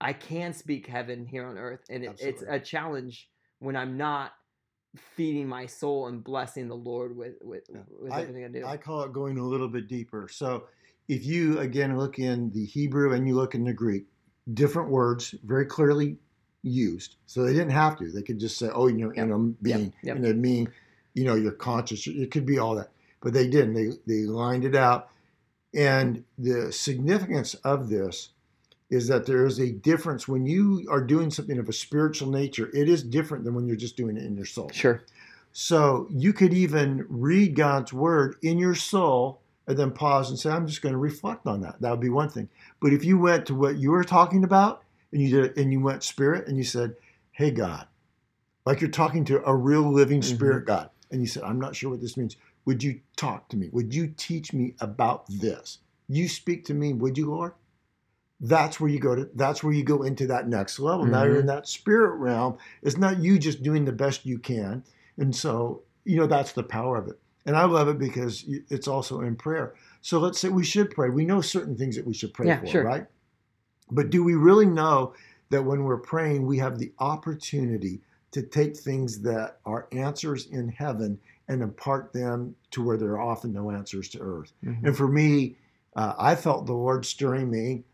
I 0.00 0.12
can 0.12 0.52
speak 0.52 0.86
heaven 0.86 1.26
here 1.26 1.46
on 1.46 1.58
earth. 1.58 1.80
And 1.88 2.04
it, 2.04 2.16
it's 2.18 2.42
a 2.48 2.58
challenge 2.60 3.28
when 3.60 3.76
I'm 3.76 3.96
not 3.96 4.32
feeding 4.96 5.48
my 5.48 5.66
soul 5.66 6.06
and 6.06 6.22
blessing 6.22 6.68
the 6.68 6.76
Lord 6.76 7.16
with 7.16 7.34
with, 7.42 7.64
Yeah. 7.72 7.80
with 8.00 8.12
everything 8.12 8.44
I 8.44 8.48
do. 8.48 8.64
I 8.66 8.76
call 8.76 9.02
it 9.02 9.12
going 9.12 9.38
a 9.38 9.44
little 9.46 9.68
bit 9.68 9.88
deeper. 9.88 10.28
So 10.30 10.64
if 11.08 11.24
you 11.24 11.58
again 11.58 11.96
look 11.98 12.18
in 12.18 12.50
the 12.52 12.64
Hebrew 12.64 13.12
and 13.12 13.26
you 13.26 13.34
look 13.34 13.54
in 13.54 13.64
the 13.64 13.72
Greek, 13.72 14.06
different 14.52 14.90
words 14.90 15.34
very 15.44 15.66
clearly 15.66 16.18
used. 16.62 17.16
So 17.26 17.44
they 17.44 17.52
didn't 17.52 17.72
have 17.72 17.98
to. 17.98 18.10
They 18.10 18.22
could 18.22 18.38
just 18.38 18.56
say, 18.58 18.70
"Oh, 18.72 18.86
you 18.86 18.98
know, 18.98 19.12
Yep. 19.14 19.24
in 19.24 19.32
a 19.32 19.38
being," 19.38 19.92
yep. 20.02 20.16
and 20.16 20.24
it 20.24 20.36
mean, 20.36 20.68
you 21.14 21.24
know, 21.24 21.34
your 21.34 21.52
conscious. 21.52 22.06
It 22.06 22.30
could 22.30 22.46
be 22.46 22.58
all 22.58 22.74
that, 22.76 22.90
but 23.20 23.32
they 23.32 23.48
didn't. 23.48 23.74
They 23.74 23.90
they 24.06 24.26
lined 24.26 24.64
it 24.64 24.74
out, 24.74 25.10
and 25.74 26.24
the 26.38 26.72
significance 26.72 27.54
of 27.56 27.88
this 27.88 28.30
is 28.90 29.08
that 29.08 29.26
there 29.26 29.46
is 29.46 29.58
a 29.58 29.72
difference 29.72 30.28
when 30.28 30.46
you 30.46 30.86
are 30.90 31.00
doing 31.00 31.30
something 31.30 31.58
of 31.58 31.68
a 31.68 31.72
spiritual 31.72 32.30
nature. 32.30 32.70
It 32.74 32.88
is 32.88 33.02
different 33.02 33.44
than 33.44 33.54
when 33.54 33.66
you're 33.66 33.76
just 33.76 33.96
doing 33.96 34.16
it 34.16 34.24
in 34.24 34.36
your 34.36 34.46
soul. 34.46 34.70
sure. 34.72 35.02
So 35.52 36.08
you 36.10 36.32
could 36.32 36.52
even 36.52 37.06
read 37.08 37.54
God's 37.54 37.92
word 37.92 38.36
in 38.42 38.58
your 38.58 38.74
soul 38.74 39.40
and 39.68 39.78
then 39.78 39.92
pause 39.92 40.28
and 40.28 40.38
say, 40.38 40.50
I'm 40.50 40.66
just 40.66 40.82
going 40.82 40.92
to 40.92 40.98
reflect 40.98 41.46
on 41.46 41.60
that. 41.60 41.80
That 41.80 41.92
would 41.92 42.00
be 42.00 42.08
one 42.08 42.28
thing. 42.28 42.48
But 42.80 42.92
if 42.92 43.04
you 43.04 43.18
went 43.18 43.46
to 43.46 43.54
what 43.54 43.76
you 43.76 43.92
were 43.92 44.04
talking 44.04 44.42
about 44.42 44.82
and 45.12 45.22
you 45.22 45.30
did 45.30 45.44
it, 45.44 45.56
and 45.56 45.72
you 45.72 45.80
went 45.80 46.02
spirit 46.02 46.48
and 46.48 46.58
you 46.58 46.64
said, 46.64 46.96
Hey 47.30 47.52
God, 47.52 47.86
like 48.66 48.80
you're 48.80 48.90
talking 48.90 49.24
to 49.26 49.44
a 49.44 49.54
real 49.54 49.92
living 49.92 50.20
mm-hmm. 50.20 50.34
spirit 50.34 50.66
God, 50.66 50.90
and 51.10 51.20
you 51.20 51.26
said, 51.26 51.44
I'm 51.44 51.60
not 51.60 51.76
sure 51.76 51.90
what 51.90 52.00
this 52.00 52.16
means. 52.16 52.36
Would 52.64 52.82
you 52.82 53.00
talk 53.16 53.48
to 53.50 53.56
me? 53.56 53.68
Would 53.72 53.94
you 53.94 54.12
teach 54.16 54.52
me 54.52 54.74
about 54.80 55.24
this? 55.28 55.78
You 56.08 56.28
speak 56.28 56.64
to 56.66 56.74
me, 56.74 56.92
would 56.92 57.16
you, 57.16 57.30
Lord? 57.30 57.52
That's 58.40 58.80
where 58.80 58.90
you 58.90 58.98
go 58.98 59.14
to 59.14 59.28
that's 59.34 59.62
where 59.62 59.72
you 59.72 59.84
go 59.84 60.02
into 60.02 60.26
that 60.26 60.48
next 60.48 60.78
level. 60.78 61.06
Now 61.06 61.24
you're 61.24 61.40
in 61.40 61.46
that 61.46 61.68
spirit 61.68 62.16
realm. 62.16 62.58
It's 62.82 62.96
not 62.96 63.18
you 63.20 63.38
just 63.38 63.62
doing 63.62 63.84
the 63.84 63.92
best 63.92 64.26
you 64.26 64.38
can. 64.38 64.84
And 65.16 65.34
so, 65.34 65.82
you 66.04 66.16
know, 66.16 66.26
that's 66.26 66.52
the 66.52 66.62
power 66.64 66.96
of 66.96 67.08
it. 67.08 67.18
And 67.46 67.56
I 67.56 67.64
love 67.64 67.88
it 67.88 67.98
because 67.98 68.44
it's 68.48 68.88
also 68.88 69.20
in 69.20 69.36
prayer. 69.36 69.74
So 70.00 70.18
let's 70.18 70.38
say 70.38 70.48
we 70.48 70.64
should 70.64 70.90
pray. 70.90 71.10
We 71.10 71.24
know 71.24 71.40
certain 71.40 71.76
things 71.76 71.94
that 71.96 72.06
we 72.06 72.14
should 72.14 72.34
pray 72.34 72.48
Yeah, 72.48 72.60
for, 72.60 72.66
sure. 72.66 72.82
right? 72.84 73.06
But 73.90 74.10
do 74.10 74.24
we 74.24 74.34
really 74.34 74.66
know 74.66 75.14
that 75.50 75.62
when 75.64 75.84
we're 75.84 75.98
praying, 75.98 76.46
we 76.46 76.58
have 76.58 76.78
the 76.78 76.92
opportunity 76.98 78.00
to 78.32 78.42
take 78.42 78.76
things 78.76 79.20
that 79.22 79.58
are 79.64 79.86
answers 79.92 80.46
in 80.46 80.68
heaven 80.68 81.20
and 81.48 81.62
impart 81.62 82.12
them 82.12 82.56
to 82.72 82.82
where 82.82 82.96
there 82.96 83.12
are 83.12 83.20
often 83.20 83.52
no 83.52 83.70
answers 83.70 84.08
to 84.10 84.18
earth? 84.20 84.52
Mhm. 84.64 84.84
And 84.84 84.96
for 84.96 85.06
me, 85.06 85.56
uh, 85.94 86.14
I 86.18 86.34
felt 86.34 86.66
the 86.66 86.72
Lord 86.72 87.04
stirring 87.06 87.50
me 87.50 87.84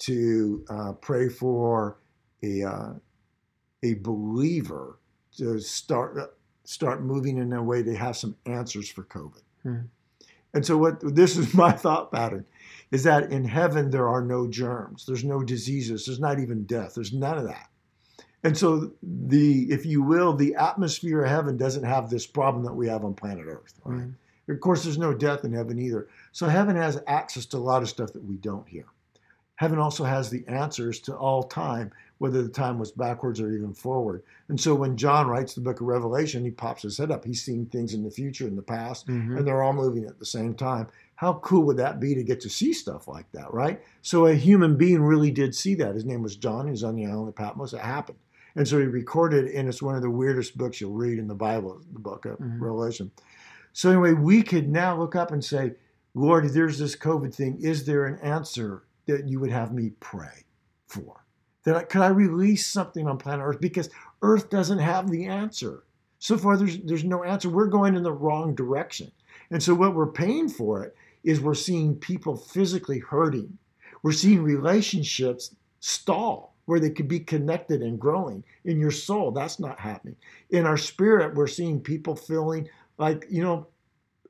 to 0.00 0.64
uh, 0.68 0.92
pray 0.92 1.28
for 1.28 1.98
a 2.42 2.62
uh, 2.62 2.92
a 3.82 3.94
believer 3.94 4.98
to 5.36 5.60
start 5.60 6.18
uh, 6.18 6.26
start 6.64 7.02
moving 7.02 7.38
in 7.38 7.52
a 7.52 7.62
way 7.62 7.82
to 7.82 7.94
have 7.94 8.16
some 8.16 8.36
answers 8.46 8.90
for 8.90 9.04
COVID. 9.04 9.42
Hmm. 9.62 9.76
And 10.52 10.66
so, 10.66 10.76
what 10.76 11.14
this 11.14 11.36
is 11.36 11.54
my 11.64 11.72
thought 11.72 12.12
pattern 12.12 12.44
is 12.90 13.04
that 13.04 13.30
in 13.30 13.44
heaven 13.44 13.90
there 13.90 14.08
are 14.08 14.22
no 14.22 14.46
germs, 14.48 15.06
there's 15.06 15.24
no 15.24 15.42
diseases, 15.42 16.06
there's 16.06 16.20
not 16.20 16.40
even 16.40 16.64
death, 16.64 16.94
there's 16.94 17.12
none 17.12 17.38
of 17.38 17.44
that. 17.44 17.68
And 18.42 18.56
so, 18.56 18.92
the 19.02 19.70
if 19.70 19.84
you 19.84 20.02
will, 20.02 20.34
the 20.34 20.54
atmosphere 20.54 21.24
of 21.24 21.30
heaven 21.30 21.56
doesn't 21.56 21.84
have 21.84 22.10
this 22.10 22.26
problem 22.26 22.64
that 22.64 22.74
we 22.74 22.88
have 22.88 23.04
on 23.04 23.14
planet 23.14 23.46
Earth. 23.46 23.74
Right? 23.84 24.00
Mhm. 24.00 24.14
Of 24.48 24.60
course, 24.60 24.82
there's 24.82 24.98
no 24.98 25.14
death 25.14 25.44
in 25.44 25.52
heaven 25.52 25.78
either. 25.78 26.08
So 26.32 26.46
heaven 26.48 26.74
has 26.76 27.00
access 27.06 27.46
to 27.46 27.56
a 27.56 27.58
lot 27.58 27.82
of 27.82 27.88
stuff 27.88 28.12
that 28.12 28.24
we 28.24 28.36
don't 28.36 28.68
here. 28.68 28.86
Heaven 29.60 29.78
also 29.78 30.04
has 30.04 30.30
the 30.30 30.42
answers 30.48 31.00
to 31.00 31.14
all 31.14 31.42
time, 31.42 31.92
whether 32.16 32.42
the 32.42 32.48
time 32.48 32.78
was 32.78 32.92
backwards 32.92 33.42
or 33.42 33.52
even 33.52 33.74
forward. 33.74 34.22
And 34.48 34.58
so 34.58 34.74
when 34.74 34.96
John 34.96 35.28
writes 35.28 35.52
the 35.52 35.60
book 35.60 35.82
of 35.82 35.86
Revelation, 35.86 36.46
he 36.46 36.50
pops 36.50 36.80
his 36.80 36.96
head 36.96 37.10
up. 37.10 37.26
He's 37.26 37.42
seeing 37.44 37.66
things 37.66 37.92
in 37.92 38.02
the 38.02 38.10
future, 38.10 38.48
in 38.48 38.56
the 38.56 38.62
past, 38.62 39.06
Mhm. 39.06 39.36
and 39.36 39.46
they're 39.46 39.62
all 39.62 39.74
moving 39.74 40.06
at 40.06 40.18
the 40.18 40.24
same 40.24 40.54
time. 40.54 40.86
How 41.16 41.34
cool 41.44 41.64
would 41.64 41.76
that 41.76 42.00
be 42.00 42.14
to 42.14 42.22
get 42.24 42.40
to 42.40 42.48
see 42.48 42.72
stuff 42.72 43.06
like 43.06 43.30
that, 43.32 43.52
right? 43.52 43.82
So 44.00 44.24
a 44.24 44.34
human 44.34 44.78
being 44.78 45.02
really 45.02 45.30
did 45.30 45.54
see 45.54 45.74
that. 45.74 45.94
His 45.94 46.06
name 46.06 46.22
was 46.22 46.36
John. 46.36 46.64
He 46.64 46.70
was 46.70 46.82
on 46.82 46.96
the 46.96 47.04
island 47.04 47.28
of 47.28 47.36
Patmos. 47.36 47.74
It 47.74 47.80
happened. 47.80 48.16
And 48.56 48.66
so 48.66 48.78
he 48.78 48.86
recorded, 48.86 49.44
and 49.48 49.68
it's 49.68 49.82
one 49.82 49.94
of 49.94 50.00
the 50.00 50.08
weirdest 50.08 50.56
books 50.56 50.80
you'll 50.80 50.94
read 50.94 51.18
in 51.18 51.28
the 51.28 51.34
Bible, 51.34 51.82
the 51.92 51.98
book 51.98 52.24
of 52.24 52.38
Mhm. 52.38 52.62
Revelation. 52.62 53.10
So 53.74 53.90
anyway, 53.90 54.14
we 54.14 54.42
could 54.42 54.70
now 54.70 54.98
look 54.98 55.14
up 55.14 55.30
and 55.30 55.44
say, 55.44 55.74
Lord, 56.14 56.48
there's 56.48 56.78
this 56.78 56.96
COVID 56.96 57.34
thing, 57.34 57.60
is 57.60 57.84
there 57.84 58.06
an 58.06 58.18
answer 58.20 58.84
that 59.16 59.28
you 59.28 59.40
would 59.40 59.50
have 59.50 59.72
me 59.72 59.92
pray 60.00 60.44
for? 60.86 61.24
That 61.64 61.76
I, 61.76 61.82
could 61.84 62.02
I 62.02 62.08
release 62.08 62.66
something 62.66 63.06
on 63.06 63.18
planet 63.18 63.44
Earth? 63.44 63.60
Because 63.60 63.90
Earth 64.22 64.50
doesn't 64.50 64.78
have 64.78 65.10
the 65.10 65.26
answer. 65.26 65.84
So 66.18 66.36
far, 66.36 66.56
there's 66.56 66.78
there's 66.80 67.04
no 67.04 67.24
answer. 67.24 67.48
We're 67.48 67.66
going 67.66 67.94
in 67.96 68.02
the 68.02 68.12
wrong 68.12 68.54
direction. 68.54 69.10
And 69.50 69.62
so 69.62 69.74
what 69.74 69.94
we're 69.94 70.06
paying 70.06 70.48
for 70.48 70.84
it 70.84 70.94
is 71.24 71.40
we're 71.40 71.54
seeing 71.54 71.96
people 71.96 72.36
physically 72.36 72.98
hurting. 72.98 73.58
We're 74.02 74.12
seeing 74.12 74.42
relationships 74.42 75.54
stall 75.80 76.54
where 76.66 76.80
they 76.80 76.90
could 76.90 77.08
be 77.08 77.20
connected 77.20 77.82
and 77.82 77.98
growing. 77.98 78.44
In 78.64 78.78
your 78.78 78.90
soul, 78.90 79.32
that's 79.32 79.58
not 79.58 79.80
happening. 79.80 80.16
In 80.50 80.66
our 80.66 80.76
spirit, 80.76 81.34
we're 81.34 81.46
seeing 81.46 81.80
people 81.80 82.14
feeling 82.14 82.68
like, 82.96 83.26
you 83.28 83.42
know, 83.42 83.66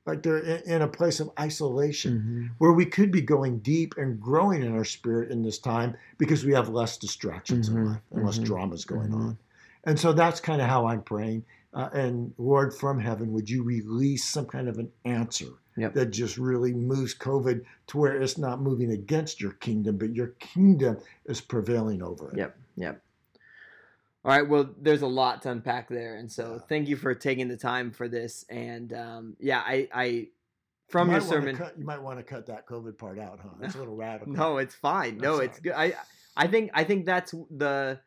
like 0.06 0.22
they're 0.22 0.38
in 0.38 0.82
a 0.82 0.88
place 0.88 1.20
of 1.20 1.30
isolation 1.38 2.18
mm-hmm. 2.18 2.46
where 2.58 2.72
we 2.72 2.86
could 2.86 3.10
be 3.10 3.20
going 3.20 3.58
deep 3.58 3.94
and 3.96 4.20
growing 4.20 4.62
in 4.62 4.72
our 4.72 4.84
spirit 4.84 5.30
in 5.30 5.42
this 5.42 5.58
time 5.58 5.96
because 6.18 6.44
we 6.44 6.52
have 6.52 6.68
less 6.68 6.96
distractions 6.96 7.68
mm-hmm. 7.68 7.78
in 7.78 7.86
life 7.86 8.00
and 8.12 8.24
less 8.24 8.36
mm-hmm. 8.36 8.44
dramas 8.44 8.84
going 8.84 9.10
mm-hmm. 9.10 9.28
on. 9.28 9.38
And 9.84 9.98
so 9.98 10.12
that's 10.12 10.40
kind 10.40 10.60
of 10.60 10.68
how 10.68 10.86
I'm 10.86 11.02
praying. 11.02 11.44
Uh, 11.72 11.88
and 11.92 12.32
Lord 12.38 12.74
from 12.74 12.98
heaven, 12.98 13.32
would 13.32 13.48
you 13.48 13.62
release 13.62 14.24
some 14.24 14.46
kind 14.46 14.68
of 14.68 14.78
an 14.78 14.90
answer 15.04 15.52
yep. 15.76 15.94
that 15.94 16.06
just 16.06 16.36
really 16.36 16.72
moves 16.72 17.14
COVID 17.14 17.64
to 17.88 17.98
where 17.98 18.20
it's 18.20 18.38
not 18.38 18.60
moving 18.60 18.90
against 18.90 19.40
your 19.40 19.52
kingdom, 19.52 19.96
but 19.96 20.14
your 20.14 20.28
kingdom 20.40 20.98
is 21.26 21.40
prevailing 21.40 22.02
over 22.02 22.30
it. 22.32 22.38
Yep. 22.38 22.56
Yep. 22.76 23.02
All 24.24 24.32
right. 24.32 24.46
Well, 24.46 24.74
there's 24.78 25.02
a 25.02 25.06
lot 25.06 25.42
to 25.42 25.50
unpack 25.50 25.88
there, 25.88 26.16
and 26.16 26.30
so 26.30 26.60
thank 26.68 26.88
you 26.88 26.96
for 26.96 27.14
taking 27.14 27.48
the 27.48 27.56
time 27.56 27.90
for 27.90 28.06
this. 28.06 28.44
And 28.50 28.92
um, 28.92 29.36
yeah, 29.40 29.62
I, 29.64 29.88
I 29.94 30.28
from 30.90 31.08
you 31.08 31.14
your 31.14 31.20
sermon, 31.22 31.56
cut, 31.56 31.78
you 31.78 31.84
might 31.84 32.02
want 32.02 32.18
to 32.18 32.22
cut 32.22 32.46
that 32.46 32.66
COVID 32.66 32.98
part 32.98 33.18
out, 33.18 33.40
huh? 33.42 33.50
That's 33.60 33.76
a 33.76 33.78
little 33.78 33.96
radical. 33.96 34.32
no, 34.32 34.58
it's 34.58 34.74
fine. 34.74 35.18
no, 35.18 35.38
it's 35.38 35.60
good. 35.60 35.72
I, 35.72 35.94
I 36.36 36.48
think, 36.48 36.70
I 36.74 36.84
think 36.84 37.06
that's 37.06 37.34
the. 37.50 38.00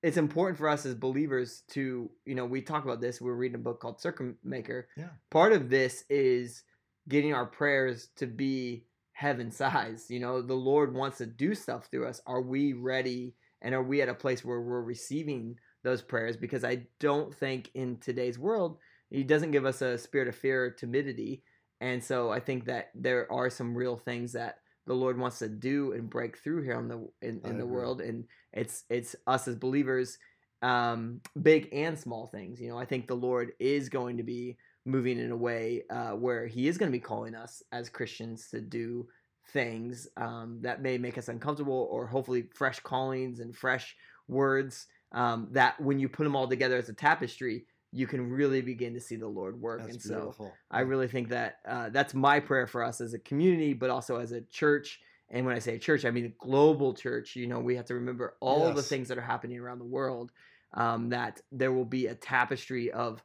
It's 0.00 0.16
important 0.16 0.58
for 0.58 0.68
us 0.68 0.86
as 0.86 0.94
believers 0.94 1.64
to, 1.70 2.08
you 2.24 2.34
know, 2.36 2.46
we 2.46 2.62
talk 2.62 2.84
about 2.84 3.00
this. 3.00 3.20
We're 3.20 3.34
reading 3.34 3.56
a 3.56 3.58
book 3.58 3.80
called 3.80 4.00
Circle 4.00 4.34
Maker. 4.44 4.86
Yeah. 4.96 5.08
Part 5.28 5.52
of 5.52 5.70
this 5.70 6.04
is 6.08 6.62
getting 7.08 7.34
our 7.34 7.46
prayers 7.46 8.10
to 8.18 8.28
be 8.28 8.84
heaven 9.10 9.50
sized. 9.50 10.08
You 10.08 10.20
know, 10.20 10.40
the 10.40 10.54
Lord 10.54 10.94
wants 10.94 11.18
to 11.18 11.26
do 11.26 11.52
stuff 11.56 11.88
through 11.90 12.06
us. 12.06 12.20
Are 12.26 12.40
we 12.40 12.74
ready? 12.74 13.34
And 13.62 13.74
are 13.74 13.82
we 13.82 14.02
at 14.02 14.08
a 14.08 14.14
place 14.14 14.44
where 14.44 14.60
we're 14.60 14.82
receiving 14.82 15.56
those 15.82 16.02
prayers? 16.02 16.36
Because 16.36 16.64
I 16.64 16.86
don't 17.00 17.34
think 17.34 17.70
in 17.74 17.98
today's 17.98 18.38
world, 18.38 18.78
He 19.10 19.22
doesn't 19.22 19.50
give 19.50 19.66
us 19.66 19.82
a 19.82 19.98
spirit 19.98 20.28
of 20.28 20.36
fear 20.36 20.64
or 20.64 20.70
timidity. 20.70 21.42
And 21.80 22.02
so 22.02 22.30
I 22.30 22.40
think 22.40 22.64
that 22.66 22.90
there 22.94 23.30
are 23.30 23.50
some 23.50 23.76
real 23.76 23.96
things 23.96 24.32
that 24.32 24.58
the 24.86 24.94
Lord 24.94 25.18
wants 25.18 25.38
to 25.40 25.48
do 25.48 25.92
and 25.92 26.10
break 26.10 26.38
through 26.38 26.62
here 26.62 26.76
on 26.76 26.88
the 26.88 27.08
in, 27.22 27.40
in 27.44 27.58
the 27.58 27.66
world. 27.66 28.00
And 28.00 28.24
it's 28.52 28.84
it's 28.88 29.14
us 29.26 29.46
as 29.46 29.54
believers, 29.56 30.18
um, 30.62 31.20
big 31.40 31.68
and 31.72 31.98
small 31.98 32.26
things. 32.26 32.60
You 32.60 32.70
know, 32.70 32.78
I 32.78 32.84
think 32.84 33.06
the 33.06 33.14
Lord 33.14 33.52
is 33.60 33.88
going 33.88 34.16
to 34.16 34.22
be 34.22 34.56
moving 34.86 35.18
in 35.18 35.30
a 35.30 35.36
way 35.36 35.82
uh, 35.90 36.12
where 36.12 36.46
He 36.46 36.68
is 36.68 36.78
going 36.78 36.90
to 36.90 36.96
be 36.96 37.02
calling 37.02 37.34
us 37.34 37.62
as 37.70 37.88
Christians 37.88 38.48
to 38.50 38.60
do 38.60 39.06
things 39.52 40.08
um, 40.16 40.58
that 40.62 40.82
may 40.82 40.98
make 40.98 41.18
us 41.18 41.28
uncomfortable, 41.28 41.88
or 41.90 42.06
hopefully 42.06 42.46
fresh 42.54 42.80
callings 42.80 43.40
and 43.40 43.56
fresh 43.56 43.96
words 44.28 44.86
um, 45.12 45.48
that 45.52 45.80
when 45.80 45.98
you 45.98 46.08
put 46.08 46.24
them 46.24 46.36
all 46.36 46.48
together 46.48 46.76
as 46.76 46.88
a 46.88 46.92
tapestry, 46.92 47.64
you 47.92 48.06
can 48.06 48.28
really 48.28 48.60
begin 48.60 48.92
to 48.94 49.00
see 49.00 49.16
the 49.16 49.26
Lord 49.26 49.60
work. 49.60 49.80
That's 49.80 49.92
and 49.92 50.02
beautiful. 50.02 50.46
so 50.46 50.52
I 50.70 50.80
really 50.80 51.08
think 51.08 51.30
that 51.30 51.58
uh, 51.66 51.88
that's 51.88 52.12
my 52.12 52.40
prayer 52.40 52.66
for 52.66 52.84
us 52.84 53.00
as 53.00 53.14
a 53.14 53.18
community, 53.18 53.72
but 53.72 53.90
also 53.90 54.16
as 54.16 54.32
a 54.32 54.42
church. 54.42 55.00
And 55.30 55.46
when 55.46 55.54
I 55.54 55.58
say 55.58 55.78
church, 55.78 56.04
I 56.04 56.10
mean 56.10 56.26
a 56.26 56.44
global 56.44 56.94
church. 56.94 57.34
You 57.36 57.46
know, 57.46 57.60
we 57.60 57.76
have 57.76 57.86
to 57.86 57.94
remember 57.94 58.36
all 58.40 58.68
yes. 58.68 58.76
the 58.76 58.82
things 58.82 59.08
that 59.08 59.18
are 59.18 59.22
happening 59.22 59.58
around 59.58 59.78
the 59.78 59.84
world. 59.84 60.32
Um, 60.74 61.08
that 61.10 61.40
there 61.50 61.72
will 61.72 61.86
be 61.86 62.08
a 62.08 62.14
tapestry 62.14 62.90
of 62.90 63.22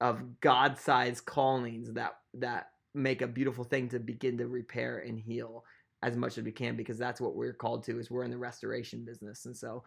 of 0.00 0.40
God-sized 0.40 1.24
callings 1.26 1.92
that 1.92 2.14
that 2.34 2.70
make 2.94 3.22
a 3.22 3.26
beautiful 3.26 3.64
thing 3.64 3.88
to 3.88 3.98
begin 3.98 4.38
to 4.38 4.46
repair 4.46 4.98
and 4.98 5.18
heal 5.18 5.64
as 6.02 6.16
much 6.16 6.36
as 6.36 6.44
we 6.44 6.52
can 6.52 6.76
because 6.76 6.98
that's 6.98 7.20
what 7.20 7.34
we're 7.34 7.52
called 7.52 7.84
to 7.84 7.98
is 7.98 8.10
we're 8.10 8.24
in 8.24 8.30
the 8.30 8.38
restoration 8.38 9.04
business. 9.04 9.46
And 9.46 9.56
so 9.56 9.84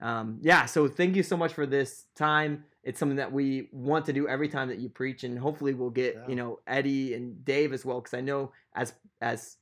um, 0.00 0.38
yeah 0.42 0.66
so 0.66 0.88
thank 0.88 1.16
you 1.16 1.22
so 1.22 1.36
much 1.36 1.54
for 1.54 1.66
this 1.66 2.04
time. 2.14 2.64
It's 2.82 3.00
something 3.00 3.16
that 3.16 3.32
we 3.32 3.68
want 3.72 4.04
to 4.06 4.12
do 4.12 4.28
every 4.28 4.48
time 4.48 4.68
that 4.68 4.78
you 4.78 4.88
preach 4.88 5.24
and 5.24 5.38
hopefully 5.38 5.74
we'll 5.74 5.90
get 5.90 6.14
yeah. 6.14 6.28
you 6.28 6.36
know 6.36 6.60
eddie 6.66 7.14
and 7.14 7.44
dave 7.44 7.72
as 7.72 7.84
well 7.84 8.00
because 8.00 8.14
i 8.14 8.20
know 8.20 8.52
as 8.76 8.92
as 9.20 9.56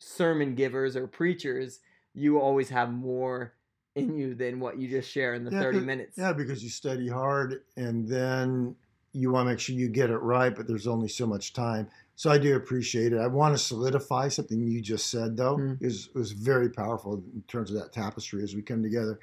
sermon 0.00 0.54
givers 0.54 0.96
or 0.96 1.06
preachers 1.06 1.80
you 2.14 2.40
always 2.40 2.68
have 2.68 2.92
more 2.92 3.54
in 3.94 4.16
you 4.16 4.34
than 4.34 4.58
what 4.58 4.78
you 4.78 4.88
just 4.88 5.08
share 5.08 5.34
in 5.34 5.44
the 5.44 5.52
yeah, 5.52 5.60
30 5.60 5.80
minutes. 5.80 6.18
yeah 6.18 6.32
because 6.32 6.64
you 6.64 6.70
study 6.70 7.08
hard 7.08 7.62
and 7.76 8.08
then 8.08 8.74
you 9.12 9.30
want 9.30 9.46
to 9.46 9.52
make 9.52 9.60
sure 9.60 9.76
you 9.76 9.88
get 9.88 10.10
it 10.10 10.18
right 10.18 10.56
but 10.56 10.66
there's 10.66 10.88
only 10.88 11.08
so 11.08 11.26
much 11.26 11.52
time 11.52 11.88
so 12.16 12.30
I 12.30 12.38
do 12.38 12.54
appreciate 12.54 13.12
it. 13.12 13.18
I 13.18 13.26
want 13.26 13.56
to 13.56 13.62
solidify 13.62 14.28
something 14.28 14.62
you 14.62 14.80
just 14.80 15.10
said, 15.10 15.36
though, 15.36 15.56
mm. 15.56 15.82
is 15.82 16.10
was 16.14 16.32
very 16.32 16.70
powerful 16.70 17.22
in 17.34 17.42
terms 17.48 17.70
of 17.70 17.76
that 17.80 17.92
tapestry 17.92 18.42
as 18.42 18.54
we 18.54 18.62
come 18.62 18.82
together. 18.82 19.18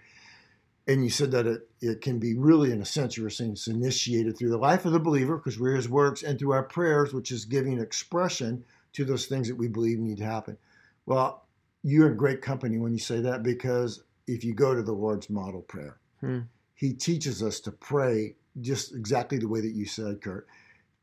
And 0.87 1.03
you 1.03 1.09
said 1.09 1.31
that 1.31 1.45
it, 1.45 1.69
it 1.79 2.01
can 2.01 2.19
be 2.19 2.35
really, 2.35 2.71
in 2.71 2.81
a 2.81 2.85
sense, 2.85 3.15
you 3.15 3.23
were 3.23 3.29
saying 3.29 3.51
it's 3.51 3.67
initiated 3.67 4.37
through 4.37 4.49
the 4.49 4.57
life 4.57 4.83
of 4.83 4.91
the 4.91 4.99
believer, 4.99 5.37
because 5.37 5.59
we're 5.59 5.75
his 5.75 5.87
works, 5.87 6.23
and 6.23 6.37
through 6.37 6.53
our 6.53 6.63
prayers, 6.63 7.13
which 7.13 7.31
is 7.31 7.45
giving 7.45 7.79
expression 7.79 8.65
to 8.93 9.05
those 9.05 9.27
things 9.27 9.47
that 9.47 9.57
we 9.57 9.67
believe 9.67 9.99
need 9.99 10.17
to 10.17 10.25
happen. 10.25 10.57
Well, 11.05 11.45
you're 11.83 12.09
in 12.09 12.17
great 12.17 12.41
company 12.41 12.77
when 12.77 12.93
you 12.93 12.99
say 12.99 13.21
that, 13.21 13.43
because 13.43 14.03
if 14.27 14.43
you 14.43 14.53
go 14.53 14.73
to 14.73 14.81
the 14.81 14.91
Lord's 14.91 15.29
model 15.29 15.61
prayer, 15.61 15.97
mm. 16.21 16.45
he 16.73 16.93
teaches 16.93 17.41
us 17.41 17.59
to 17.61 17.71
pray 17.71 18.35
just 18.59 18.93
exactly 18.93 19.37
the 19.37 19.47
way 19.47 19.61
that 19.61 19.73
you 19.73 19.85
said, 19.85 20.19
Kurt 20.19 20.47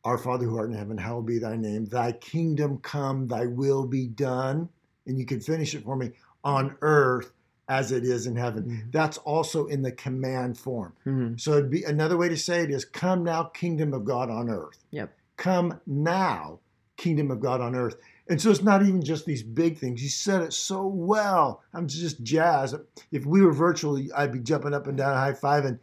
our 0.09 0.16
Father 0.18 0.47
who 0.47 0.57
art 0.57 0.71
in 0.71 0.77
heaven, 0.77 0.97
hallowed 0.97 1.27
be 1.27 1.38
thy 1.38 1.57
name. 1.57 1.85
Thy 1.85 2.12
kingdom 2.12 2.79
come, 2.79 3.27
thy 3.27 3.44
will 3.44 3.87
be 3.87 4.07
done. 4.07 4.71
And 5.07 5.18
you 5.18 5.27
can 5.27 5.40
finish 5.40 5.75
it 5.75 5.85
for 5.85 5.97
me 5.97 6.12
on 6.42 6.77
earth 6.81 7.33
as 7.68 7.92
it 7.92 8.05
is 8.05 8.27
in 8.27 8.35
heaven. 8.35 8.64
Mm-hmm. 8.64 8.90
That's 8.90 9.18
also 9.18 9.66
in 9.66 9.83
the 9.83 9.92
command 9.92 10.57
form. 10.57 10.94
Mm-hmm. 11.07 11.37
So 11.37 11.53
it'd 11.53 11.71
be 11.71 11.83
another 11.83 12.16
way 12.16 12.31
to 12.31 12.38
say 12.38 12.62
it 12.62 12.71
is 12.71 12.87
come 12.87 13.23
now, 13.23 13.44
kingdom 13.44 13.92
of 13.92 14.07
God 14.07 14.31
on 14.31 14.49
earth. 14.49 14.83
Yep. 14.92 15.14
Come 15.37 15.79
now, 15.87 16.61
kingdom 16.97 17.31
of 17.31 17.40
God 17.40 17.61
on 17.61 17.75
earth. 17.75 17.97
And 18.31 18.40
so 18.40 18.51
it's 18.51 18.62
not 18.62 18.83
even 18.83 19.03
just 19.03 19.27
these 19.27 19.42
big 19.42 19.77
things. 19.77 20.03
You 20.03 20.09
said 20.09 20.40
it 20.40 20.55
so 20.55 20.87
well. 20.87 21.62
I'm 21.75 21.87
just 21.87 22.23
jazzed. 22.23 22.77
If 23.12 23.27
we 23.27 23.42
were 23.42 23.53
virtually, 23.53 24.11
I'd 24.16 24.33
be 24.33 24.40
jumping 24.40 24.73
up 24.73 24.87
and 24.87 24.97
down, 24.97 25.14
high 25.14 25.33
fiving. 25.33 25.79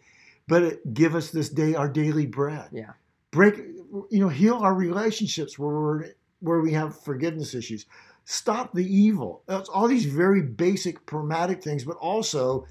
But 0.47 0.63
it, 0.63 0.93
give 0.93 1.13
us 1.13 1.29
this 1.29 1.49
day 1.49 1.75
our 1.75 1.88
daily 1.88 2.25
bread. 2.25 2.69
Yeah. 2.71 2.93
Break 3.36 3.76
you 4.10 4.19
know, 4.19 4.30
heal 4.30 4.56
our 4.56 4.74
relationships 4.74 5.58
where 5.60 5.69
we're, 5.69 6.06
where 6.39 6.62
we 6.62 6.71
have 6.74 7.00
forgiveness 7.04 7.54
issues. 7.54 7.86
Stop 8.26 8.74
the 8.74 8.86
evil. 8.86 9.43
It's 9.48 9.69
all 9.69 9.88
these 9.88 10.06
very 10.06 10.41
basic 10.41 11.06
pragmatic 11.06 11.63
things, 11.63 11.84
but 11.84 11.98
also 11.98 12.65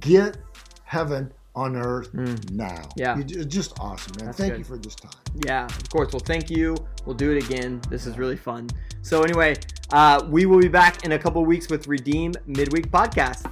get 0.00 0.36
heaven 0.84 1.32
on 1.54 1.76
earth 1.76 2.12
mm. 2.12 2.50
now. 2.50 2.82
Yeah. 2.96 3.18
It's 3.18 3.46
just 3.46 3.78
awesome, 3.80 4.12
man. 4.18 4.26
That's 4.26 4.38
thank 4.38 4.52
good. 4.52 4.58
you 4.58 4.64
for 4.64 4.76
this 4.76 4.94
time. 4.94 5.12
Yeah, 5.46 5.64
of 5.64 5.90
course. 5.90 6.12
Well, 6.12 6.20
thank 6.20 6.50
you. 6.50 6.76
We'll 7.06 7.16
do 7.16 7.34
it 7.34 7.44
again. 7.44 7.80
This 7.88 8.06
is 8.06 8.18
really 8.18 8.36
fun. 8.36 8.68
So, 9.02 9.22
anyway, 9.22 9.56
uh, 9.92 10.26
we 10.28 10.46
will 10.46 10.60
be 10.60 10.68
back 10.68 11.04
in 11.04 11.12
a 11.12 11.18
couple 11.18 11.44
weeks 11.44 11.68
with 11.70 11.88
Redeem 11.88 12.34
Midweek 12.46 12.90
Podcast. 12.90 13.50